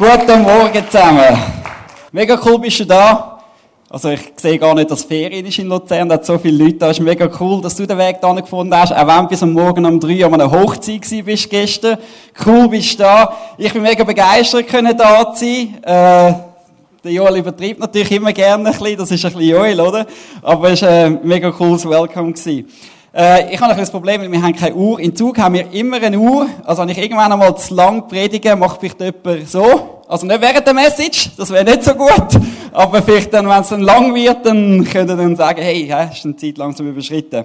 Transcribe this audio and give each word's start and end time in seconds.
Guten 0.00 0.40
Morgen 0.44 0.82
zusammen. 0.88 1.36
Mega 2.10 2.40
cool 2.46 2.58
bist 2.58 2.80
du 2.80 2.86
da. 2.86 3.38
Also 3.90 4.08
ich 4.08 4.32
sehe 4.34 4.58
gar 4.58 4.74
nicht, 4.74 4.90
dass 4.90 5.04
Ferien 5.04 5.44
ist 5.44 5.58
in 5.58 5.66
Luzern, 5.66 6.08
da 6.08 6.14
hat 6.14 6.24
so 6.24 6.38
viele 6.38 6.64
Leute 6.64 6.78
da. 6.78 6.88
Es 6.88 6.98
ist 6.98 7.04
mega 7.04 7.28
cool, 7.38 7.60
dass 7.60 7.76
du 7.76 7.86
den 7.86 7.98
Weg 7.98 8.16
da 8.18 8.32
gefunden 8.32 8.74
hast, 8.74 8.94
auch 8.94 9.06
wenn 9.06 9.24
du 9.24 9.28
bis 9.28 9.42
am 9.42 9.52
Morgen 9.52 9.84
um 9.84 10.00
drei 10.00 10.24
an 10.24 10.32
einer 10.32 10.50
Hochzeit 10.50 11.02
gewesen 11.02 11.22
bist 11.26 11.50
gestern. 11.50 11.98
Cool 12.46 12.68
bist 12.68 12.94
du 12.94 13.02
da. 13.02 13.36
Ich 13.58 13.74
bin 13.74 13.82
mega 13.82 14.02
begeistert, 14.02 14.68
können 14.68 14.96
da 14.96 15.34
sein. 15.34 15.76
Äh, 15.82 16.32
der 17.04 17.12
Joel 17.12 17.36
übertreibt 17.36 17.80
natürlich 17.80 18.12
immer 18.12 18.32
gerne 18.32 18.70
ein 18.70 18.78
bisschen, 18.78 18.96
das 18.96 19.10
ist 19.10 19.22
ein 19.26 19.32
bisschen 19.34 19.50
Joel, 19.50 19.80
oder? 19.82 20.06
Aber 20.40 20.70
es 20.70 20.80
war 20.80 20.88
ein 20.88 21.20
mega 21.24 21.50
cooles 21.50 21.86
Welcome 21.86 22.32
gewesen. 22.32 22.66
Äh, 23.12 23.52
ich 23.52 23.60
habe 23.60 23.74
ein 23.74 23.88
Problem, 23.88 24.30
wir 24.30 24.42
haben 24.42 24.54
keine 24.54 24.74
Uhr. 24.74 25.00
In 25.00 25.16
Zug 25.16 25.38
haben 25.38 25.54
wir 25.54 25.72
immer 25.72 25.96
eine 26.00 26.18
Uhr. 26.18 26.46
Also 26.64 26.82
wenn 26.82 26.90
ich 26.90 26.98
irgendwann 26.98 27.32
einmal 27.32 27.56
zu 27.56 27.74
lang 27.74 28.06
predige, 28.06 28.54
macht 28.54 28.80
vielleicht 28.80 29.00
jemand 29.00 29.48
so. 29.48 30.02
Also 30.06 30.26
nicht 30.26 30.40
während 30.40 30.66
der 30.66 30.74
Message, 30.74 31.30
das 31.36 31.50
wäre 31.50 31.64
nicht 31.64 31.82
so 31.82 31.94
gut. 31.94 32.40
Aber 32.72 33.02
vielleicht 33.02 33.32
dann, 33.32 33.48
wenn 33.48 33.60
es 33.60 33.68
dann 33.68 33.80
lang 33.80 34.14
wird, 34.14 34.46
dann 34.46 34.84
könnt 34.84 35.10
ihr 35.10 35.16
dann 35.16 35.36
sagen, 35.36 35.60
hey, 35.60 35.86
ja, 35.86 36.04
ist 36.04 36.24
eine 36.24 36.36
Zeit 36.36 36.58
langsam 36.58 36.88
überschritten. 36.88 37.44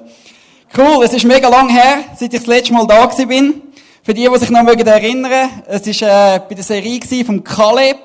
Cool, 0.78 1.04
es 1.04 1.14
ist 1.14 1.26
mega 1.26 1.48
lang 1.48 1.70
her, 1.70 2.00
seit 2.16 2.34
ich 2.34 2.40
das 2.40 2.48
letzte 2.48 2.74
Mal 2.74 2.86
da 2.86 3.06
bin. 3.26 3.62
Für 4.04 4.14
die, 4.14 4.28
die 4.32 4.40
sich 4.40 4.52
noch 4.52 4.68
erinnern, 4.68 5.50
es 5.68 6.02
war 6.02 6.36
äh, 6.36 6.40
bei 6.48 6.54
der 6.54 6.64
Serie 6.64 7.00
von 7.26 7.44
Caleb. 7.44 7.98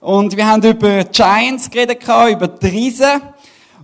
Und 0.00 0.36
wir 0.36 0.46
haben 0.46 0.62
über 0.62 1.02
Giants 1.04 1.70
geredet, 1.70 2.02
über 2.04 2.46
die 2.46 2.66
Riesen. 2.66 3.20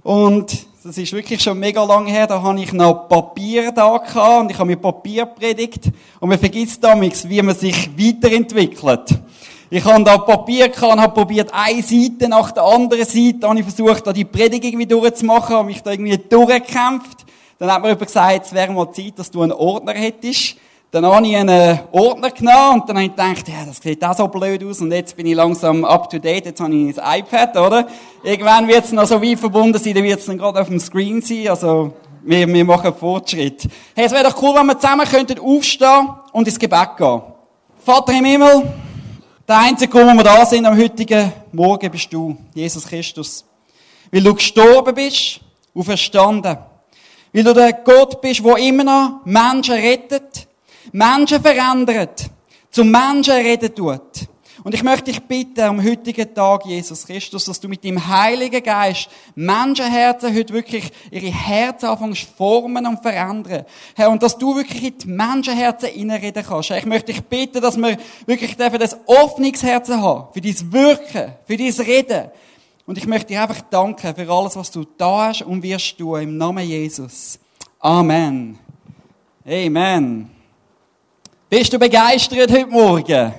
Und 0.02 0.69
das 0.82 0.96
ist 0.96 1.12
wirklich 1.12 1.42
schon 1.42 1.58
mega 1.58 1.84
lang 1.84 2.06
her, 2.06 2.26
da 2.26 2.40
habe 2.40 2.58
ich 2.58 2.72
noch 2.72 3.06
Papier 3.06 3.70
da 3.70 3.98
gehabt 3.98 4.40
und 4.40 4.50
ich 4.50 4.58
habe 4.58 4.70
mir 4.70 4.76
Papier 4.76 5.26
predigt 5.26 5.90
und 6.18 6.30
man 6.30 6.38
vergisst 6.38 6.82
damals, 6.82 7.28
wie 7.28 7.42
man 7.42 7.54
sich 7.54 7.90
weiterentwickelt. 7.98 9.10
Ich 9.68 9.84
habe 9.84 10.02
da 10.02 10.16
Papier 10.16 10.70
gehabt 10.70 10.92
und 10.92 11.00
habe 11.00 11.12
probiert, 11.12 11.50
eine 11.52 11.82
Seite 11.82 12.28
nach 12.30 12.50
der 12.52 12.62
anderen 12.62 13.04
Seite, 13.04 13.46
habe 13.46 13.58
ich 13.58 13.66
versucht, 13.66 14.06
da 14.06 14.12
die 14.12 14.24
Predigt 14.24 14.64
irgendwie 14.64 14.86
durchzumachen, 14.86 15.54
habe 15.54 15.66
mich 15.66 15.82
da 15.82 15.90
irgendwie 15.90 16.16
durchgekämpft. 16.16 17.26
Dann 17.58 17.70
hat 17.70 17.82
mir 17.82 17.88
jemand 17.88 18.06
gesagt, 18.06 18.46
es 18.46 18.52
wäre 18.54 18.72
mal 18.72 18.90
Zeit, 18.90 19.18
dass 19.18 19.30
du 19.30 19.42
einen 19.42 19.52
Ordner 19.52 19.92
hättest. 19.92 20.56
Dann 20.92 21.06
habe 21.06 21.24
ich 21.24 21.36
einen 21.36 21.78
Ordner 21.92 22.32
genommen 22.32 22.80
und 22.80 22.88
dann 22.88 22.96
habe 22.96 23.04
ich 23.04 23.10
gedacht, 23.12 23.48
ja, 23.48 23.64
das 23.64 23.76
sieht 23.76 24.04
auch 24.04 24.16
so 24.16 24.26
blöd 24.26 24.64
aus 24.64 24.80
und 24.80 24.90
jetzt 24.90 25.16
bin 25.16 25.24
ich 25.24 25.36
langsam 25.36 25.84
up 25.84 26.10
to 26.10 26.18
date, 26.18 26.46
jetzt 26.46 26.60
habe 26.60 26.74
ich 26.74 27.00
ein 27.00 27.20
iPad, 27.20 27.56
oder? 27.58 27.86
Irgendwann 28.24 28.66
wird 28.66 28.86
es 28.86 28.90
noch 28.90 29.06
so 29.06 29.22
weit 29.22 29.38
verbunden 29.38 29.78
sein, 29.78 29.94
dann 29.94 30.02
wird 30.02 30.18
es 30.18 30.26
dann 30.26 30.36
gerade 30.36 30.60
auf 30.60 30.66
dem 30.66 30.80
Screen 30.80 31.22
sein, 31.22 31.46
also 31.46 31.92
wir, 32.22 32.48
wir 32.48 32.64
machen 32.64 32.92
Fortschritt. 32.92 33.68
Hey, 33.94 34.06
es 34.06 34.10
wäre 34.10 34.24
doch 34.24 34.42
cool, 34.42 34.52
wenn 34.56 34.66
wir 34.66 34.80
zusammen 34.80 35.06
könnten 35.06 35.38
aufstehen 35.38 36.08
und 36.32 36.48
ins 36.48 36.58
Gebet 36.58 36.96
gehen. 36.96 37.22
Vater 37.84 38.12
im 38.12 38.24
Himmel, 38.24 38.74
der 39.46 39.58
einzige 39.58 39.92
Grund, 39.92 40.10
wo 40.10 40.16
wir 40.16 40.24
da 40.24 40.44
sind 40.44 40.66
am 40.66 40.76
heutigen 40.76 41.32
Morgen, 41.52 41.88
bist 41.88 42.12
du, 42.12 42.36
Jesus 42.52 42.84
Christus. 42.84 43.44
Weil 44.10 44.24
du 44.24 44.34
gestorben 44.34 44.96
bist 44.96 45.38
und 45.72 45.84
verstanden. 45.84 46.58
Weil 47.32 47.44
du 47.44 47.54
der 47.54 47.74
Gott 47.74 48.20
bist, 48.20 48.44
der 48.44 48.56
immer 48.56 48.82
noch 48.82 49.20
Menschen 49.24 49.74
rettet, 49.74 50.48
Menschen 50.92 51.40
verändert, 51.40 52.30
zum 52.70 52.90
Menschen 52.90 53.34
reden 53.34 53.74
tut. 53.74 54.28
Und 54.62 54.74
ich 54.74 54.82
möchte 54.82 55.10
dich 55.10 55.22
bitten, 55.22 55.62
am 55.62 55.82
heutigen 55.82 56.34
Tag, 56.34 56.66
Jesus 56.66 57.06
Christus, 57.06 57.46
dass 57.46 57.60
du 57.60 57.68
mit 57.68 57.82
dem 57.82 58.06
Heiligen 58.06 58.62
Geist 58.62 59.08
Menschenherzen 59.34 60.34
heute 60.34 60.52
wirklich 60.52 60.90
ihre 61.10 61.32
Herzen 61.32 61.86
anfängst 61.86 62.28
formen 62.36 62.86
und 62.86 63.00
verändern. 63.00 63.64
Herr, 63.94 64.10
und 64.10 64.22
dass 64.22 64.36
du 64.36 64.54
wirklich 64.54 64.84
in 64.84 64.98
die 64.98 65.08
Menschenherzen 65.08 65.88
reinreden 65.88 66.44
kannst. 66.46 66.70
Ich 66.72 66.84
möchte 66.84 67.12
dich 67.12 67.22
bitten, 67.22 67.62
dass 67.62 67.78
wir 67.78 67.96
wirklich 68.26 68.54
dürfen 68.56 68.78
das 68.78 68.98
Öffnungsherzen 69.08 70.02
haben, 70.02 70.32
für 70.34 70.40
dein 70.42 70.72
Wirken, 70.72 71.32
für 71.46 71.56
dein 71.56 71.86
Reden. 71.86 72.30
Und 72.84 72.98
ich 72.98 73.06
möchte 73.06 73.28
dir 73.28 73.42
einfach 73.42 73.62
danken 73.62 74.14
für 74.14 74.30
alles, 74.30 74.56
was 74.56 74.70
du 74.70 74.84
da 74.98 75.28
hast 75.28 75.42
und 75.42 75.62
wirst 75.62 75.96
tun, 75.96 76.20
im 76.20 76.36
Namen 76.36 76.66
Jesus. 76.66 77.38
Amen. 77.78 78.58
Amen. 79.46 80.39
Bist 81.50 81.72
du 81.72 81.80
begeistert 81.80 82.48
heute 82.48 82.66
Morgen? 82.66 83.34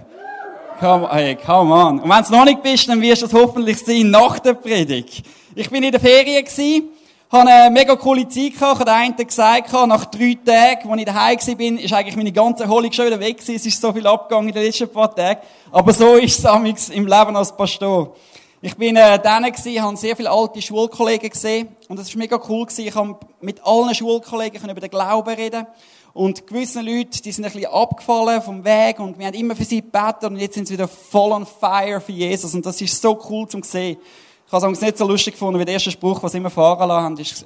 Come, 0.82 1.08
hey, 1.14 1.34
come 1.34 1.74
on. 1.74 2.02
Und 2.02 2.10
wenn 2.10 2.24
du 2.26 2.32
noch 2.34 2.44
nicht 2.44 2.62
bist, 2.62 2.90
dann 2.90 3.02
wirst 3.02 3.22
du 3.22 3.28
es 3.28 3.34
hoffentlich 3.34 3.80
sein 3.80 4.12
nach 4.12 4.38
der 4.40 4.54
Predigt. 4.54 5.24
Ich 5.56 5.70
bin 5.70 5.82
in 5.82 5.94
der 5.94 6.02
Ferien 6.02 6.44
gsi, 6.44 6.90
habe 7.32 7.50
eine 7.50 7.72
mega 7.72 7.96
coole 7.96 8.28
Zeit 8.28 8.56
gehabt. 8.60 8.82
Ich 8.82 8.86
habe 8.86 8.92
einen 8.92 9.16
gesagt, 9.16 9.72
nach 9.72 10.04
drei 10.04 10.38
Tagen, 10.46 10.92
als 10.92 11.00
ich 11.00 11.06
daheim 11.06 11.38
gsi 11.38 11.56
bin, 11.56 11.78
ist 11.78 11.94
eigentlich 11.94 12.18
meine 12.18 12.34
ganze 12.34 12.64
Erholung 12.64 12.92
schon 12.92 13.06
wieder 13.06 13.18
weg 13.22 13.38
gewesen. 13.38 13.56
Es 13.56 13.66
ist 13.66 13.80
so 13.80 13.94
viel 13.94 14.06
abgegangen 14.06 14.50
in 14.50 14.56
den 14.56 14.64
letzten 14.64 14.90
paar 14.90 15.16
Tagen. 15.16 15.40
Aber 15.72 15.94
so 15.94 16.16
ist 16.16 16.44
es 16.44 16.90
im 16.90 17.08
Leben 17.08 17.36
als 17.38 17.56
Pastor. 17.56 18.14
Ich 18.62 18.76
bin 18.76 18.98
äh, 18.98 19.20
dann 19.20 19.50
gsi, 19.50 19.76
habe 19.76 19.96
sehr 19.96 20.18
viele 20.18 20.30
alte 20.30 20.62
Schulkollegen 20.62 21.30
gesehen 21.30 21.70
und 21.88 21.98
es 21.98 22.10
ist 22.10 22.18
mega 22.18 22.38
cool 22.50 22.66
gewesen. 22.66 22.88
Ich 22.88 22.94
habe 22.94 23.16
mit 23.40 23.66
allen 23.66 23.96
Schulkollegen 23.96 24.70
über 24.70 24.82
den 24.82 24.90
Glauben 24.90 25.34
reden 25.34 25.66
und 26.14 26.46
gewisse 26.46 26.82
Leute, 26.82 27.22
die 27.22 27.32
sind 27.32 27.46
ein 27.46 27.52
bisschen 27.52 27.72
abgefallen 27.72 28.42
vom 28.42 28.64
Weg 28.64 29.00
und 29.00 29.18
wir 29.18 29.28
haben 29.28 29.34
immer 29.34 29.56
für 29.56 29.64
sie 29.64 29.82
gebetet 29.82 30.26
und 30.26 30.38
jetzt 30.38 30.56
sind 30.56 30.68
sie 30.68 30.74
wieder 30.74 30.88
voll 30.88 31.32
on 31.32 31.46
fire 31.46 32.02
für 32.02 32.12
Jesus 32.12 32.54
und 32.54 32.66
das 32.66 32.82
ist 32.82 33.02
so 33.02 33.20
cool 33.30 33.48
zum 33.48 33.64
sehen. 33.64 33.98
Ich 34.46 34.52
habe 34.52 34.72
es 34.72 34.82
nicht 34.82 34.98
so 34.98 35.08
lustig 35.08 35.36
gefunden, 35.36 35.60
wie 35.60 35.66
der 35.66 35.76
erste 35.76 35.92
Spruch, 35.92 36.22
was 36.22 36.34
sie 36.34 36.40
immer 36.40 36.50
fahren 36.50 36.90
lassen 36.90 37.04
haben, 37.06 37.18
ist, 37.18 37.46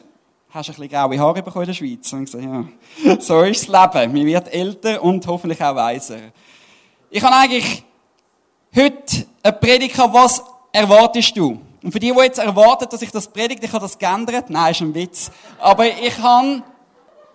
hast 0.50 0.70
du 0.70 0.72
ein 0.72 0.76
bisschen 0.76 0.90
graue 0.90 1.20
Haare 1.20 1.44
bekommen 1.44 1.64
in 1.64 1.68
der 1.68 1.74
Schweiz? 1.76 2.12
Und 2.14 2.26
gesagt, 2.26 2.44
ja, 2.44 3.18
so 3.20 3.42
ist 3.42 3.70
das 3.70 3.94
Leben. 3.94 4.14
Man 4.14 4.26
wird 4.26 4.52
älter 4.52 5.04
und 5.04 5.28
hoffentlich 5.28 5.62
auch 5.62 5.76
weiser. 5.76 6.18
Ich 7.12 7.22
habe 7.22 7.36
eigentlich 7.36 7.84
heute 8.76 9.28
eine 9.44 9.54
Predigt 9.54 9.98
was 9.98 10.44
erwartest 10.72 11.38
du? 11.38 11.62
Und 11.84 11.92
für 11.92 12.00
die, 12.00 12.12
die 12.12 12.20
jetzt 12.20 12.40
erwarten, 12.40 12.88
dass 12.90 13.04
ich 13.04 13.12
das 13.12 13.28
predige, 13.28 13.64
ich 13.64 13.72
habe 13.72 13.84
das 13.84 14.00
geändert. 14.00 14.50
Nein, 14.50 14.72
ist 14.72 14.82
ein 14.82 14.96
Witz. 14.96 15.30
Aber 15.60 15.86
ich 15.86 16.18
habe 16.18 16.64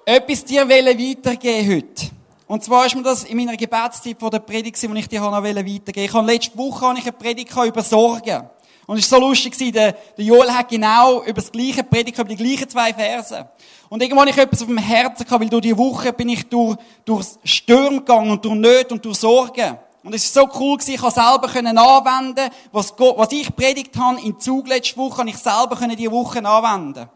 etwas 0.05 0.44
dir 0.44 0.69
weitergeben 0.69 1.77
heute. 1.77 2.11
Und 2.47 2.65
zwar 2.65 2.87
ist 2.87 2.97
mir 2.97 3.03
das 3.03 3.25
in 3.25 3.37
meiner 3.37 3.56
Gebetszeit 3.56 4.16
vor 4.19 4.31
der 4.31 4.41
Predigt, 4.41 4.81
die 4.83 4.99
ich 4.99 5.09
dir 5.09 5.21
noch 5.21 5.33
weitergeben 5.33 5.87
wollte. 5.87 6.00
Ich 6.00 6.12
habe 6.12 6.27
letzte 6.27 6.59
Woche 6.59 6.88
eine 6.88 7.12
Predigt 7.12 7.53
über 7.56 7.83
Sorgen. 7.83 8.50
Und 8.87 8.99
es 8.99 9.12
war 9.12 9.21
so 9.21 9.28
lustig, 9.28 9.56
der, 9.72 9.93
der 9.93 10.25
Joel 10.25 10.50
hat 10.50 10.69
genau 10.69 11.22
über 11.22 11.41
das 11.41 11.53
gleiche 11.53 11.84
Predigt, 11.84 12.19
über 12.19 12.28
die 12.28 12.34
gleichen 12.34 12.69
zwei 12.69 12.93
Verse. 12.93 13.49
Und 13.88 14.03
irgendwann 14.03 14.28
habe 14.28 14.31
ich 14.31 14.37
etwas 14.37 14.62
auf 14.62 14.66
dem 14.66 14.78
Herzen 14.78 15.25
gehabt, 15.25 15.41
weil 15.41 15.49
durch 15.49 15.62
die 15.62 15.78
Woche 15.78 16.12
bin 16.12 16.28
ich 16.28 16.49
durch, 16.49 16.77
durch 17.05 17.27
Stürme 17.44 17.99
gegangen 17.99 18.32
und 18.32 18.44
durch 18.44 18.56
Nöte 18.56 18.94
und 18.94 19.05
durch 19.05 19.19
Sorgen. 19.19 19.78
Und 20.03 20.12
es 20.12 20.25
ist 20.25 20.34
so 20.34 20.49
cool 20.59 20.77
gewesen, 20.77 20.94
ich 20.94 21.00
konnte 21.00 21.21
selber 21.21 21.81
anwenden, 21.81 22.50
was, 22.72 22.97
Gott, 22.97 23.17
was 23.17 23.31
ich 23.31 23.55
predigt 23.55 23.97
habe 23.97 24.21
in 24.22 24.41
Zug 24.41 24.67
letzte 24.67 24.97
Woche, 24.97 25.19
habe 25.19 25.31
ich 25.31 25.37
selber 25.37 25.77
können 25.77 25.97
die 25.97 26.11
Woche 26.11 26.44
anwenden. 26.44 27.09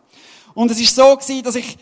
Und 0.54 0.70
es 0.70 0.78
ist 0.80 0.94
so 0.94 1.16
gewesen, 1.16 1.42
dass 1.42 1.56
ich 1.56 1.76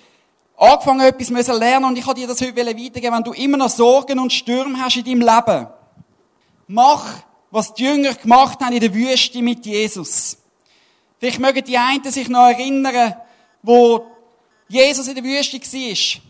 angefangen 0.63 1.01
etwas 1.01 1.31
müssen 1.31 1.59
lernen 1.59 1.87
und 1.87 1.99
ich 1.99 2.07
wollte 2.07 2.21
dir 2.21 2.29
das 2.29 2.41
heute 2.41 2.57
weitergeben, 2.57 3.17
wenn 3.17 3.25
du 3.25 3.33
immer 3.33 3.57
noch 3.57 3.69
Sorgen 3.69 4.19
und 4.19 4.33
Stürme 4.33 4.81
hast 4.81 4.97
in 4.97 5.05
deinem 5.05 5.21
Leben. 5.21 5.67
Mach, 6.69 7.05
was 7.51 7.75
die 7.75 7.83
Jünger 7.83 8.15
gemacht 8.15 8.61
haben 8.61 8.73
in 8.73 8.81
der 8.81 8.95
Wüste 8.95 9.43
mit 9.43 9.67
Jesus. 9.67 10.39
Vielleicht 11.19 11.41
mögen 11.41 11.65
die 11.65 11.77
einen 11.77 12.11
sich 12.11 12.29
noch 12.29 12.49
erinnern, 12.49 13.17
wo 13.63 14.07
Jesus 14.69 15.09
in 15.09 15.17
der 15.17 15.25
Wüste 15.25 15.61
war. 15.61 16.23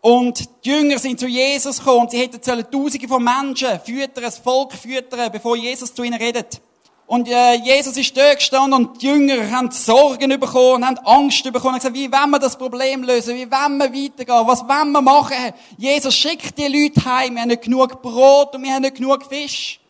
Und 0.00 0.64
die 0.64 0.68
Jünger 0.68 0.98
sind 0.98 1.18
zu 1.18 1.26
Jesus 1.26 1.78
gekommen 1.78 2.00
und 2.00 2.10
sie 2.10 2.18
hätten 2.18 2.42
Tausende 2.42 3.08
von 3.08 3.24
Menschen 3.24 3.80
füttern, 3.80 4.24
das 4.24 4.38
Volk 4.38 4.74
füttern, 4.74 5.32
bevor 5.32 5.56
Jesus 5.56 5.94
zu 5.94 6.02
ihnen 6.02 6.20
redet. 6.20 6.60
Und 7.06 7.28
äh, 7.28 7.54
Jesus 7.56 7.96
ist 7.98 8.16
dort 8.16 8.36
gestanden 8.36 8.72
und 8.72 9.02
die 9.02 9.06
Jünger 9.06 9.50
haben 9.50 9.70
Sorgen 9.70 10.40
bekommen 10.40 10.76
und 10.76 10.86
haben 10.86 10.98
Angst 11.04 11.44
bekommen 11.44 11.74
und 11.74 11.80
gesagt, 11.80 11.94
wie 11.94 12.10
wollen 12.10 12.30
wir 12.30 12.38
das 12.38 12.56
Problem 12.56 13.02
lösen? 13.02 13.36
Wie 13.36 13.50
wollen 13.50 13.76
wir 13.76 13.92
weitergehen? 13.92 14.46
Was 14.46 14.62
wollen 14.62 14.92
wir 14.92 15.02
machen? 15.02 15.52
Jesus 15.76 16.14
schickt 16.14 16.56
die 16.56 16.66
Leute 16.66 17.04
heim. 17.04 17.34
Wir 17.34 17.42
haben 17.42 17.48
nicht 17.48 17.62
genug 17.62 18.00
Brot 18.00 18.54
und 18.54 18.62
wir 18.62 18.72
haben 18.72 18.82
nicht 18.82 18.96
genug 18.96 19.26
Fisch. 19.26 19.80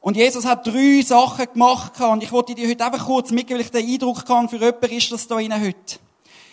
Und 0.00 0.16
Jesus 0.16 0.44
hat 0.44 0.66
drei 0.66 1.02
Sachen 1.02 1.46
gemacht 1.52 2.00
und 2.00 2.22
ich 2.22 2.32
wollte 2.32 2.54
dir 2.54 2.68
heute 2.68 2.84
einfach 2.84 3.06
kurz 3.06 3.30
mitgeben, 3.30 3.58
weil 3.58 3.66
ich 3.66 3.72
den 3.72 3.88
Eindruck 3.88 4.24
kann, 4.24 4.48
für 4.48 4.56
jemanden 4.56 4.90
ist 4.90 5.10
das 5.10 5.26
da 5.26 5.36
heute. 5.36 5.98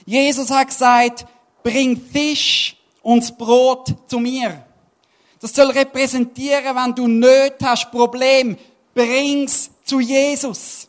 Jesus 0.06 0.50
hat 0.51 0.68
gesagt, 0.68 1.25
bring 1.63 2.00
Fisch 2.00 2.75
und 3.01 3.21
das 3.21 3.36
Brot 3.36 3.94
zu 4.07 4.19
mir. 4.19 4.63
Das 5.39 5.54
soll 5.54 5.71
repräsentieren, 5.71 6.75
wenn 6.75 6.95
du 6.95 7.07
Nöte 7.07 7.65
hast, 7.65 7.92
Problem, 7.92 8.57
bring's 8.94 9.69
zu 9.83 10.00
Jesus. 10.00 10.88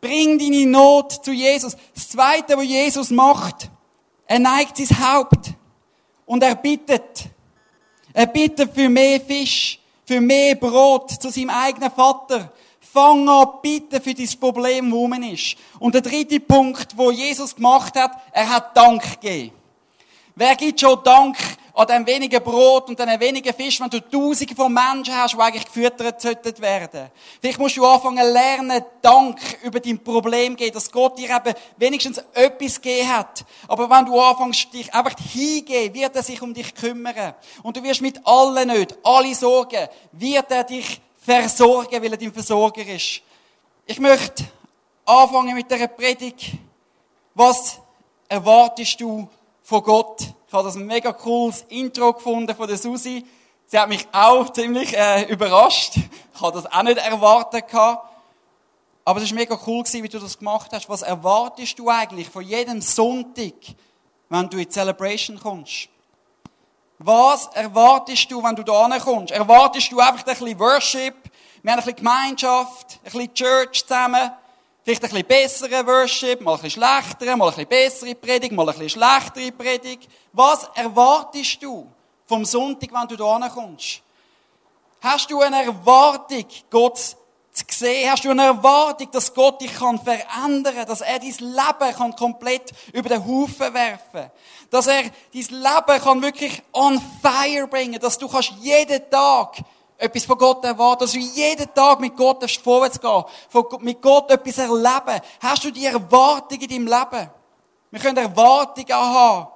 Bring 0.00 0.38
deine 0.38 0.66
Not 0.66 1.24
zu 1.24 1.32
Jesus. 1.32 1.76
Das 1.94 2.08
Zweite, 2.08 2.56
was 2.56 2.64
Jesus 2.64 3.10
macht, 3.10 3.70
er 4.26 4.38
neigt 4.38 4.76
sein 4.76 4.98
Haupt 4.98 5.52
und 6.26 6.42
er 6.42 6.54
bittet. 6.54 7.26
Er 8.12 8.26
bittet 8.26 8.74
für 8.74 8.88
mehr 8.88 9.20
Fisch, 9.20 9.78
für 10.04 10.20
mehr 10.20 10.54
Brot 10.54 11.10
zu 11.10 11.30
seinem 11.30 11.50
eigenen 11.50 11.90
Vater. 11.90 12.52
Fang 12.80 13.28
an, 13.28 13.48
bitte 13.62 14.00
für 14.00 14.12
dieses 14.12 14.36
Problem, 14.36 14.92
wo 14.92 15.06
man 15.08 15.22
ist. 15.22 15.56
Und 15.78 15.94
der 15.94 16.02
dritte 16.02 16.40
Punkt, 16.40 16.96
wo 16.96 17.10
Jesus 17.10 17.54
gemacht 17.54 17.94
hat, 17.96 18.20
er 18.32 18.50
hat 18.50 18.76
Dank 18.76 19.20
gegeben. 19.20 19.56
Wer 20.34 20.56
gibt 20.56 20.80
schon 20.80 21.02
Dank 21.04 21.36
an 21.74 21.86
dem 21.86 22.06
wenigen 22.06 22.42
Brot 22.42 22.88
und 22.88 22.98
den 22.98 23.18
wenigen 23.18 23.54
Fisch, 23.54 23.80
wenn 23.80 23.88
du 23.88 24.00
Tausende 24.00 24.54
von 24.54 24.72
Menschen 24.72 25.16
hast, 25.16 25.34
die 25.34 25.40
eigentlich 25.40 25.64
gefüttert 25.64 26.20
sollten 26.20 26.60
werden. 26.60 27.10
Vielleicht 27.40 27.58
musst 27.58 27.76
du 27.76 27.86
anfangen 27.86 28.30
lernen, 28.32 28.84
Dank 29.00 29.40
über 29.62 29.80
dein 29.80 29.98
Problem 29.98 30.54
geben, 30.54 30.74
dass 30.74 30.90
Gott 30.90 31.18
dir 31.18 31.30
eben 31.30 31.54
wenigstens 31.78 32.18
etwas 32.34 32.80
gegeben 32.80 33.08
hat. 33.08 33.44
Aber 33.68 33.88
wenn 33.88 34.04
du 34.04 34.20
anfängst, 34.20 34.72
dich 34.72 34.92
einfach 34.92 35.18
hingehen, 35.18 35.94
wird 35.94 36.14
er 36.14 36.22
sich 36.22 36.42
um 36.42 36.52
dich 36.52 36.74
kümmern. 36.74 37.34
Und 37.62 37.76
du 37.76 37.82
wirst 37.82 38.02
mit 38.02 38.20
allen 38.26 38.68
nicht, 38.68 38.94
alle 39.02 39.34
Sorgen, 39.34 39.88
wird 40.12 40.50
er 40.50 40.64
dich 40.64 41.00
versorgen, 41.24 42.02
weil 42.02 42.12
er 42.12 42.18
dein 42.18 42.32
Versorger 42.32 42.86
ist. 42.86 43.22
Ich 43.86 43.98
möchte 43.98 44.44
anfangen 45.06 45.54
mit 45.54 45.70
der 45.70 45.86
Predigt. 45.86 46.52
Was 47.34 47.78
erwartest 48.28 49.00
du 49.00 49.28
von 49.62 49.82
Gott? 49.82 50.20
Ich 50.52 50.54
habe 50.54 50.68
das 50.68 50.76
mega 50.76 51.14
cooles 51.14 51.64
Intro 51.70 52.12
gefunden 52.12 52.54
von 52.54 52.68
der 52.68 52.76
Susi. 52.76 53.24
Sie 53.64 53.78
hat 53.78 53.88
mich 53.88 54.06
auch 54.12 54.52
ziemlich 54.52 54.94
äh, 54.94 55.22
überrascht. 55.22 55.94
Ich 55.96 56.40
habe 56.42 56.52
das 56.52 56.70
auch 56.70 56.82
nicht 56.82 56.98
erwartet 56.98 57.68
gehabt. 57.68 58.06
Aber 59.02 59.22
es 59.22 59.30
war 59.30 59.36
mega 59.36 59.58
cool, 59.66 59.82
wie 59.82 60.08
du 60.10 60.18
das 60.18 60.38
gemacht 60.38 60.70
hast. 60.74 60.90
Was 60.90 61.00
erwartest 61.00 61.78
du 61.78 61.88
eigentlich 61.88 62.28
von 62.28 62.42
jedem 62.42 62.82
Sonntag, 62.82 63.54
wenn 64.28 64.50
du 64.50 64.58
in 64.58 64.64
die 64.64 64.68
Celebration 64.68 65.40
kommst? 65.40 65.88
Was 66.98 67.46
erwartest 67.54 68.30
du, 68.30 68.42
wenn 68.42 68.54
du 68.54 68.62
da 68.62 68.98
kommst? 68.98 69.32
Erwartest 69.32 69.90
du 69.90 70.00
einfach 70.00 70.18
ein 70.18 70.34
bisschen 70.34 70.58
Worship? 70.58 71.14
Wir 71.62 71.72
haben 71.72 71.78
ein 71.78 71.84
bisschen 71.86 71.96
Gemeinschaft, 71.96 72.98
ein 72.98 73.04
bisschen 73.04 73.32
Church 73.32 73.86
zusammen. 73.86 74.30
Vielleicht 74.84 75.04
ein 75.04 75.10
bisschen 75.10 75.26
bessere 75.28 75.86
Worship, 75.86 76.40
mal 76.40 76.54
ein 76.54 76.60
bisschen 76.60 76.82
schlechtere, 76.82 77.36
mal 77.36 77.48
ein 77.50 77.54
bisschen 77.54 77.68
bessere 77.68 78.14
Predigt, 78.16 78.52
mal 78.52 78.68
ein 78.68 78.74
bisschen 78.74 78.88
schlechtere 78.88 79.52
Predigt. 79.52 80.08
Was 80.32 80.68
erwartest 80.74 81.62
du 81.62 81.86
vom 82.26 82.44
Sonntag, 82.44 82.90
wenn 82.92 83.06
du 83.06 83.16
da 83.16 83.48
kommst? 83.48 84.02
Hast 85.00 85.30
du 85.30 85.40
eine 85.40 85.62
Erwartung, 85.64 86.46
Gott 86.68 86.98
zu 86.98 87.64
sehen? 87.70 88.10
Hast 88.10 88.24
du 88.24 88.30
eine 88.30 88.46
Erwartung, 88.46 89.08
dass 89.12 89.32
Gott 89.32 89.60
dich 89.60 89.72
kann 89.72 90.00
verändern 90.00 90.74
kann? 90.74 90.86
Dass 90.86 91.00
er 91.00 91.20
dein 91.20 91.30
Leben 91.30 91.96
kann 91.96 92.16
komplett 92.16 92.72
über 92.92 93.08
den 93.08 93.24
Haufen 93.24 93.72
werfen 93.74 94.00
kann? 94.12 94.30
Dass 94.68 94.88
er 94.88 95.02
dein 95.02 95.12
Leben 95.32 96.02
kann 96.02 96.22
wirklich 96.22 96.60
on 96.72 97.00
fire 97.22 97.68
bringen 97.68 98.00
Dass 98.00 98.18
du 98.18 98.26
kannst 98.26 98.50
jeden 98.60 99.08
Tag 99.10 99.58
etwas 100.02 100.24
von 100.24 100.36
Gott 100.36 100.64
erwarten, 100.64 101.04
dass 101.04 101.12
du 101.12 101.18
jeden 101.18 101.72
Tag 101.74 102.00
mit 102.00 102.16
Gott 102.16 102.50
vorwärts 102.62 103.00
gehen 103.00 103.24
mit 103.80 104.02
Gott 104.02 104.30
etwas 104.30 104.58
erleben. 104.58 105.20
Hast 105.40 105.64
du 105.64 105.70
die 105.70 105.86
Erwartung 105.86 106.60
in 106.60 106.68
deinem 106.68 106.86
Leben? 106.86 107.30
Wir 107.90 108.00
können 108.00 108.16
Erwartungen 108.16 108.92
haben. 108.92 109.48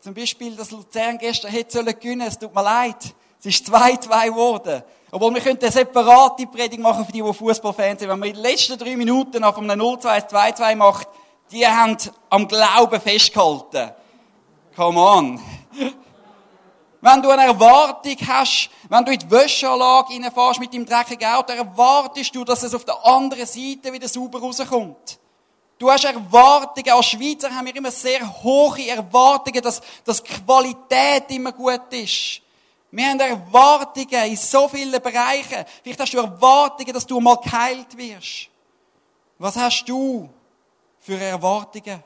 Zum 0.00 0.14
Beispiel, 0.14 0.56
dass 0.56 0.70
Luzern 0.70 1.18
gestern 1.18 1.50
hätte 1.50 1.72
sollen 1.72 1.98
gewinnen. 1.98 2.26
Es 2.26 2.38
tut 2.38 2.54
mir 2.54 2.62
leid. 2.62 3.14
Es 3.38 3.46
ist 3.46 3.66
2-2 3.68 4.26
geworden. 4.26 4.82
Obwohl 5.10 5.34
wir 5.34 5.40
könnten 5.40 5.64
eine 5.64 5.72
separate 5.72 6.46
Predigt 6.46 6.80
machen 6.80 7.04
für 7.04 7.12
die, 7.12 7.22
die 7.22 7.32
Fußballfans 7.32 8.00
sind. 8.00 8.08
Wenn 8.08 8.18
man 8.18 8.28
in 8.28 8.34
den 8.34 8.42
letzten 8.42 8.78
drei 8.78 8.96
Minuten 8.96 9.42
auf 9.44 9.58
einem 9.58 9.80
0-2, 9.80 10.30
2-2 10.30 10.76
macht, 10.76 11.08
die 11.50 11.66
haben 11.66 11.96
am 12.28 12.46
Glauben 12.46 13.00
festgehalten. 13.00 13.90
Come 14.76 15.00
on. 15.00 15.40
Wenn 17.02 17.22
du 17.22 17.30
eine 17.30 17.44
Erwartung 17.44 18.16
hast, 18.28 18.68
wenn 18.88 19.04
du 19.04 19.12
in 19.12 19.18
die 19.18 19.30
Wäscheanlage 19.30 20.12
reinfährst 20.12 20.60
mit 20.60 20.74
deinem 20.74 20.84
dreckigen 20.84 21.28
Auto, 21.28 21.52
erwartest 21.52 22.34
du, 22.34 22.44
dass 22.44 22.62
es 22.62 22.74
auf 22.74 22.84
der 22.84 23.04
anderen 23.06 23.46
Seite 23.46 23.92
wieder 23.92 24.06
sauber 24.06 24.40
rauskommt. 24.40 25.18
Du 25.78 25.90
hast 25.90 26.04
Erwartungen, 26.04 26.90
als 26.90 27.06
Schweizer 27.06 27.54
haben 27.54 27.66
wir 27.66 27.74
immer 27.74 27.90
sehr 27.90 28.20
hohe 28.42 28.86
Erwartungen, 28.86 29.62
dass, 29.62 29.80
dass 30.04 30.22
Qualität 30.22 31.30
immer 31.30 31.52
gut 31.52 31.90
ist. 31.90 32.42
Wir 32.90 33.08
haben 33.08 33.20
Erwartungen 33.20 34.24
in 34.26 34.36
so 34.36 34.68
vielen 34.68 35.00
Bereichen. 35.00 35.64
Vielleicht 35.82 36.00
hast 36.00 36.12
du 36.12 36.18
Erwartungen, 36.18 36.92
dass 36.92 37.06
du 37.06 37.18
mal 37.18 37.36
geheilt 37.36 37.96
wirst. 37.96 38.48
Was 39.38 39.56
hast 39.56 39.84
du 39.86 40.28
für 41.00 41.18
Erwartungen? 41.18 42.02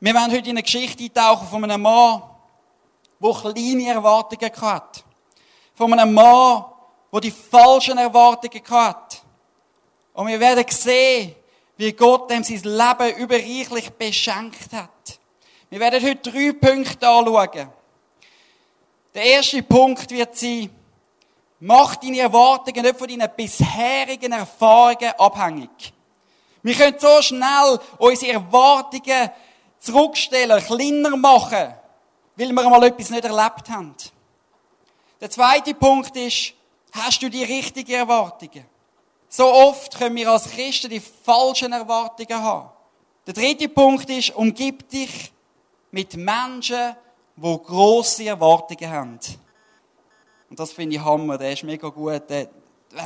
Wir 0.00 0.14
werden 0.14 0.32
heute 0.32 0.48
in 0.48 0.56
eine 0.56 0.62
Geschichte 0.62 1.02
eintauchen 1.02 1.46
von 1.48 1.62
einem 1.62 1.82
Mann, 1.82 2.22
der 3.32 3.52
kleine 3.52 3.88
Erwartungen 3.88 4.52
hatte. 4.60 5.00
Von 5.74 5.92
einem 5.92 6.12
Mann, 6.12 6.64
der 7.12 7.20
die 7.20 7.30
falschen 7.30 7.98
Erwartungen 7.98 8.62
hatte. 8.68 9.18
Und 10.12 10.26
wir 10.28 10.38
werden 10.38 10.64
sehen, 10.68 11.34
wie 11.76 11.92
Gott 11.92 12.30
ihm 12.30 12.44
sein 12.44 12.62
Leben 12.62 13.16
überreichlich 13.16 13.90
beschenkt 13.90 14.72
hat. 14.72 15.18
Wir 15.70 15.80
werden 15.80 16.04
heute 16.04 16.30
drei 16.30 16.52
Punkte 16.52 17.08
anschauen. 17.08 17.68
Der 19.14 19.24
erste 19.24 19.62
Punkt 19.62 20.10
wird 20.10 20.36
sein, 20.36 20.70
mach 21.60 21.96
deine 21.96 22.20
Erwartungen 22.20 22.82
nicht 22.82 22.98
von 22.98 23.08
deinen 23.08 23.30
bisherigen 23.36 24.32
Erfahrungen 24.32 25.12
abhängig. 25.18 25.92
Wir 26.62 26.74
können 26.74 26.98
so 26.98 27.22
schnell 27.22 27.78
unsere 27.98 28.32
Erwartungen 28.32 29.30
zurückstellen, 29.78 30.64
kleiner 30.64 31.16
machen, 31.16 31.74
weil 32.36 32.52
wir 32.52 32.64
einmal 32.64 32.84
etwas 32.84 33.10
nicht 33.10 33.24
erlebt 33.24 33.68
haben. 33.68 33.94
Der 35.20 35.30
zweite 35.30 35.74
Punkt 35.74 36.16
ist, 36.16 36.52
hast 36.92 37.22
du 37.22 37.28
die 37.28 37.44
richtigen 37.44 37.92
Erwartungen? 37.92 38.64
So 39.28 39.52
oft 39.52 39.96
können 39.98 40.16
wir 40.16 40.30
als 40.30 40.50
Christen 40.50 40.90
die 40.90 41.00
falschen 41.00 41.72
Erwartungen 41.72 42.42
haben. 42.42 42.70
Der 43.26 43.34
dritte 43.34 43.68
Punkt 43.68 44.08
ist, 44.10 44.30
umgib 44.34 44.88
dich 44.88 45.32
mit 45.90 46.16
Menschen, 46.16 46.94
die 47.36 47.58
grosse 47.64 48.26
Erwartungen 48.26 48.90
haben. 48.90 49.18
Und 50.50 50.58
das 50.58 50.72
finde 50.72 50.96
ich 50.96 51.02
Hammer, 51.02 51.38
der 51.38 51.52
ist 51.52 51.64
mega 51.64 51.88
gut. 51.88 52.22
wenn 52.28 52.48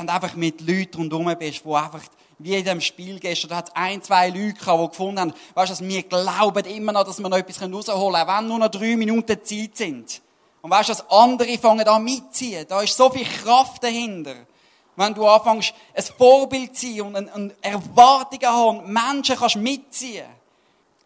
du 0.07 0.13
einfach 0.13 0.35
mit 0.35 0.61
Leuten 0.61 0.97
rundherum 0.97 1.35
bist, 1.39 1.63
die 1.65 1.73
einfach 1.73 2.03
wie 2.39 2.55
in 2.55 2.63
dem 2.63 2.81
Spiel 2.81 3.19
gestern, 3.19 3.49
da 3.49 3.57
hat 3.57 3.69
es 3.69 3.75
ein, 3.75 4.01
zwei 4.01 4.29
Leute 4.29 4.53
gehabt, 4.53 4.81
die 4.81 4.87
gefunden 4.89 5.19
haben, 5.19 5.33
weißt 5.53 5.81
du, 5.81 5.87
wir 5.87 6.03
glauben 6.03 6.65
immer 6.65 6.93
noch, 6.93 7.03
dass 7.03 7.19
wir 7.19 7.29
noch 7.29 7.37
etwas 7.37 7.61
rausholen 7.61 8.13
können, 8.13 8.37
wenn 8.37 8.47
nur 8.47 8.59
noch 8.59 8.69
drei 8.69 8.95
Minuten 8.95 9.43
Zeit 9.43 9.75
sind. 9.75 10.21
Und 10.61 10.71
weißt 10.71 10.89
du, 10.89 10.93
dass 10.93 11.09
andere 11.09 11.57
fangen 11.57 11.87
an 11.87 12.03
mitziehen. 12.03 12.65
Da 12.67 12.81
ist 12.81 12.95
so 12.95 13.09
viel 13.09 13.25
Kraft 13.25 13.83
dahinter. 13.83 14.35
Wenn 14.95 15.13
du 15.13 15.27
anfängst, 15.27 15.73
ein 15.93 16.03
Vorbild 16.17 16.75
zu 16.75 16.87
sein 16.87 17.01
und 17.01 17.15
eine 17.15 17.55
Erwartungen 17.61 18.47
haben 18.47 18.79
und 18.79 18.87
Menschen 18.87 19.37
kannst 19.37 19.55
mitziehen. 19.55 20.25